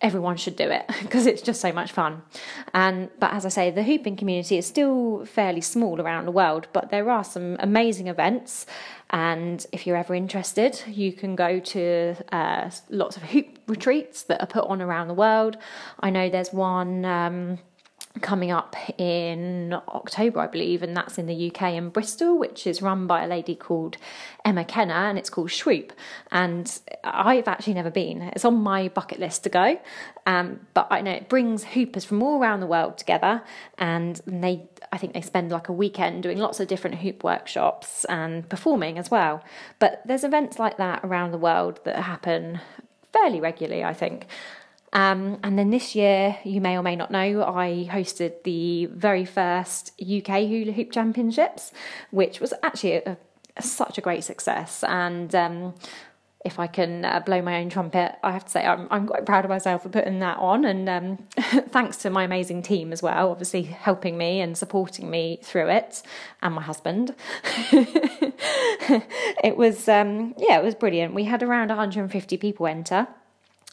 everyone 0.03 0.37
should 0.37 0.57
do 0.57 0.68
it 0.68 0.85
because 1.03 1.27
it's 1.27 1.40
just 1.40 1.61
so 1.61 1.73
much 1.73 1.92
fun. 1.92 2.23
And 2.75 3.09
but 3.18 3.33
as 3.33 3.47
I 3.47 3.49
say, 3.49 3.71
the 3.71 3.85
hooping 3.85 4.16
community 4.16 4.59
is 4.59 4.66
still 4.66 5.25
fairly 5.25 5.61
small 5.61 6.01
around 6.01 6.27
the 6.27 6.33
world, 6.33 6.66
but 6.73 6.90
there 6.90 7.09
are 7.09 7.25
some 7.25 7.57
amazing 7.61 8.09
events. 8.09 8.66
And 9.11 9.64
if 9.73 9.87
you're 9.87 9.97
ever 9.97 10.14
interested, 10.14 10.83
you 10.87 11.12
can 11.12 11.37
go 11.37 11.61
to 11.61 12.16
uh, 12.33 12.71
lots 12.90 13.16
of 13.16 13.23
hoop 13.23 13.59
retreats 13.66 14.25
that 14.25 14.40
are 14.40 14.47
put 14.47 14.64
on 14.64 14.83
around 14.83 15.09
the 15.09 15.14
world. 15.14 15.57
I 16.01 16.11
know 16.11 16.29
there's 16.29 16.53
one. 16.53 17.05
Um, 17.05 17.59
coming 18.20 18.51
up 18.51 18.77
in 18.98 19.72
October, 19.88 20.40
I 20.40 20.46
believe, 20.46 20.83
and 20.83 20.94
that's 20.96 21.16
in 21.16 21.27
the 21.27 21.51
UK 21.51 21.72
in 21.72 21.88
Bristol, 21.88 22.38
which 22.38 22.66
is 22.66 22.83
run 22.83 23.07
by 23.07 23.25
a 23.25 23.27
lady 23.27 23.55
called 23.55 23.96
Emma 24.44 24.64
Kenner, 24.64 24.92
and 24.92 25.18
it's 25.18 25.31
called 25.31 25.51
Swoop. 25.51 25.92
And 26.31 26.79
I've 27.03 27.48
actually 27.48 27.75
never 27.75 27.90
been. 27.90 28.22
It's 28.22 28.44
on 28.44 28.57
my 28.57 28.88
bucket 28.88 29.18
list 29.18 29.44
to 29.44 29.48
go, 29.48 29.81
um, 30.27 30.61
but 30.75 30.88
I 30.90 31.01
know 31.01 31.12
it 31.12 31.29
brings 31.29 31.64
hoopers 31.64 32.05
from 32.05 32.22
all 32.22 32.38
around 32.38 32.61
the 32.61 32.66
world 32.66 32.98
together, 32.98 33.42
and 33.79 34.20
they, 34.27 34.68
I 34.92 34.98
think, 34.98 35.14
they 35.14 35.22
spend 35.22 35.51
like 35.51 35.68
a 35.68 35.72
weekend 35.72 36.22
doing 36.22 36.38
lots 36.38 36.61
of 36.61 36.68
different 36.68 36.96
hoop 36.96 37.25
workshops 37.25 38.05
and 38.07 38.46
performing 38.48 38.98
as 38.98 39.11
well. 39.11 39.42
But 39.79 40.03
there's 40.05 40.25
events 40.25 40.59
like 40.59 40.77
that 40.77 41.01
around 41.03 41.33
the 41.33 41.38
world 41.38 41.81
that 41.85 41.96
happen 41.96 42.61
fairly 43.12 43.40
regularly, 43.40 43.85
I 43.85 43.94
think. 43.94 44.27
Um, 44.92 45.38
and 45.42 45.59
then 45.59 45.70
this 45.70 45.94
year, 45.94 46.38
you 46.44 46.61
may 46.61 46.76
or 46.76 46.83
may 46.83 46.96
not 46.96 47.11
know, 47.11 47.42
I 47.42 47.88
hosted 47.90 48.42
the 48.44 48.87
very 48.87 49.24
first 49.24 49.92
UK 50.00 50.46
Hula 50.48 50.72
Hoop 50.72 50.92
Championships, 50.92 51.72
which 52.11 52.40
was 52.40 52.52
actually 52.62 52.96
a, 52.96 53.16
a, 53.57 53.62
such 53.62 53.96
a 53.96 54.02
great 54.02 54.22
success. 54.22 54.85
And 54.87 55.35
um, 55.35 55.74
if 56.44 56.59
I 56.59 56.66
can 56.66 57.07
uh, 57.07 57.20
blow 57.20 57.40
my 57.40 57.61
own 57.61 57.70
trumpet, 57.70 58.16
I 58.22 58.33
have 58.33 58.44
to 58.44 58.50
say 58.50 58.66
I'm, 58.66 58.87
I'm 58.90 59.07
quite 59.07 59.24
proud 59.24 59.46
of 59.46 59.48
myself 59.48 59.85
for 59.85 59.88
putting 59.88 60.18
that 60.18 60.37
on. 60.37 60.66
And 60.66 60.87
um, 60.90 61.16
thanks 61.70 61.96
to 61.98 62.11
my 62.11 62.24
amazing 62.24 62.61
team 62.62 62.92
as 62.92 63.02
well, 63.02 63.31
obviously 63.31 63.62
helping 63.62 64.18
me 64.18 64.40
and 64.42 64.59
supporting 64.59 65.09
me 65.09 65.38
through 65.42 65.70
it, 65.70 66.02
and 66.42 66.55
my 66.55 66.62
husband. 66.62 67.14
it 69.42 69.57
was, 69.57 69.88
um, 69.88 70.35
yeah, 70.37 70.59
it 70.59 70.64
was 70.64 70.74
brilliant. 70.74 71.14
We 71.14 71.24
had 71.24 71.42
around 71.42 71.68
150 71.68 72.37
people 72.37 72.66
enter 72.66 73.09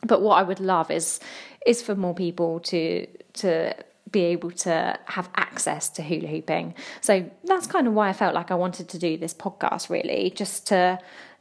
but 0.05 0.21
what 0.21 0.35
I 0.35 0.43
would 0.43 0.59
love 0.59 0.91
is 0.91 1.19
is 1.65 1.81
for 1.81 1.95
more 1.95 2.15
people 2.15 2.59
to 2.61 3.05
to 3.33 3.73
be 4.11 4.21
able 4.21 4.51
to 4.51 4.97
have 5.05 5.29
access 5.35 5.89
to 5.89 6.01
hula 6.01 6.27
hooping. 6.27 6.73
So 7.01 7.29
that's 7.43 7.67
kind 7.67 7.87
of 7.87 7.93
why 7.93 8.09
I 8.09 8.13
felt 8.13 8.33
like 8.33 8.49
I 8.49 8.55
wanted 8.55 8.89
to 8.89 8.97
do 8.97 9.17
this 9.17 9.33
podcast 9.33 9.89
really, 9.89 10.31
just 10.35 10.67
to 10.67 10.99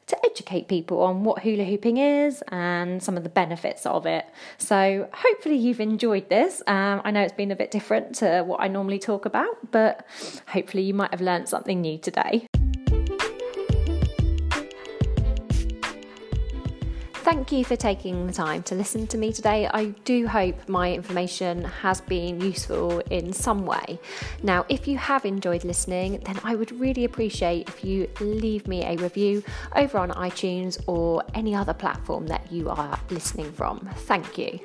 to 0.09 0.17
educate 0.25 0.69
people 0.69 1.03
on 1.03 1.23
what 1.23 1.43
hula 1.43 1.65
hooping 1.65 1.99
is 1.99 2.43
and 2.49 3.03
some 3.03 3.19
of 3.19 3.25
the 3.25 3.29
benefits 3.29 3.85
of 3.85 4.07
it. 4.07 4.25
So 4.57 5.07
hopefully 5.13 5.57
you've 5.57 5.81
enjoyed 5.81 6.31
this. 6.31 6.63
Um, 6.67 7.03
I 7.05 7.11
know 7.11 7.21
it's 7.21 7.35
been 7.35 7.51
a 7.51 7.57
bit 7.57 7.71
different 7.71 8.15
to 8.17 8.43
what 8.43 8.61
I 8.61 8.69
normally 8.69 8.99
talk 8.99 9.27
about, 9.27 9.71
but 9.71 10.07
hopefully 10.47 10.83
you 10.83 10.95
might 10.95 11.11
have 11.11 11.21
learned 11.21 11.51
something 11.51 11.83
new 11.83 11.99
today. 11.99 12.48
Thank 17.31 17.53
you 17.53 17.63
for 17.63 17.77
taking 17.77 18.27
the 18.27 18.33
time 18.33 18.63
to 18.63 18.75
listen 18.75 19.07
to 19.09 19.19
me 19.19 19.35
today. 19.35 19.69
I 19.71 19.89
do 20.07 20.27
hope 20.27 20.67
my 20.67 20.95
information 20.95 21.63
has 21.63 22.01
been 22.01 22.41
useful 22.41 23.01
in 23.11 23.35
some 23.35 23.67
way. 23.67 24.01
Now, 24.43 24.65
if 24.71 24.89
you 24.89 24.97
have 24.97 25.27
enjoyed 25.27 25.63
listening, 25.63 26.23
then 26.25 26.41
I 26.43 26.55
would 26.55 26.73
really 26.81 27.05
appreciate 27.05 27.69
if 27.69 27.85
you 27.85 28.09
leave 28.21 28.67
me 28.67 28.83
a 28.83 28.97
review 28.97 29.45
over 29.77 29.99
on 29.99 30.09
iTunes 30.13 30.83
or 30.87 31.23
any 31.35 31.55
other 31.55 31.75
platform 31.75 32.29
that 32.29 32.51
you 32.51 32.71
are 32.71 32.99
listening 33.11 33.53
from. 33.53 33.87
Thank 33.95 34.39
you. 34.39 34.59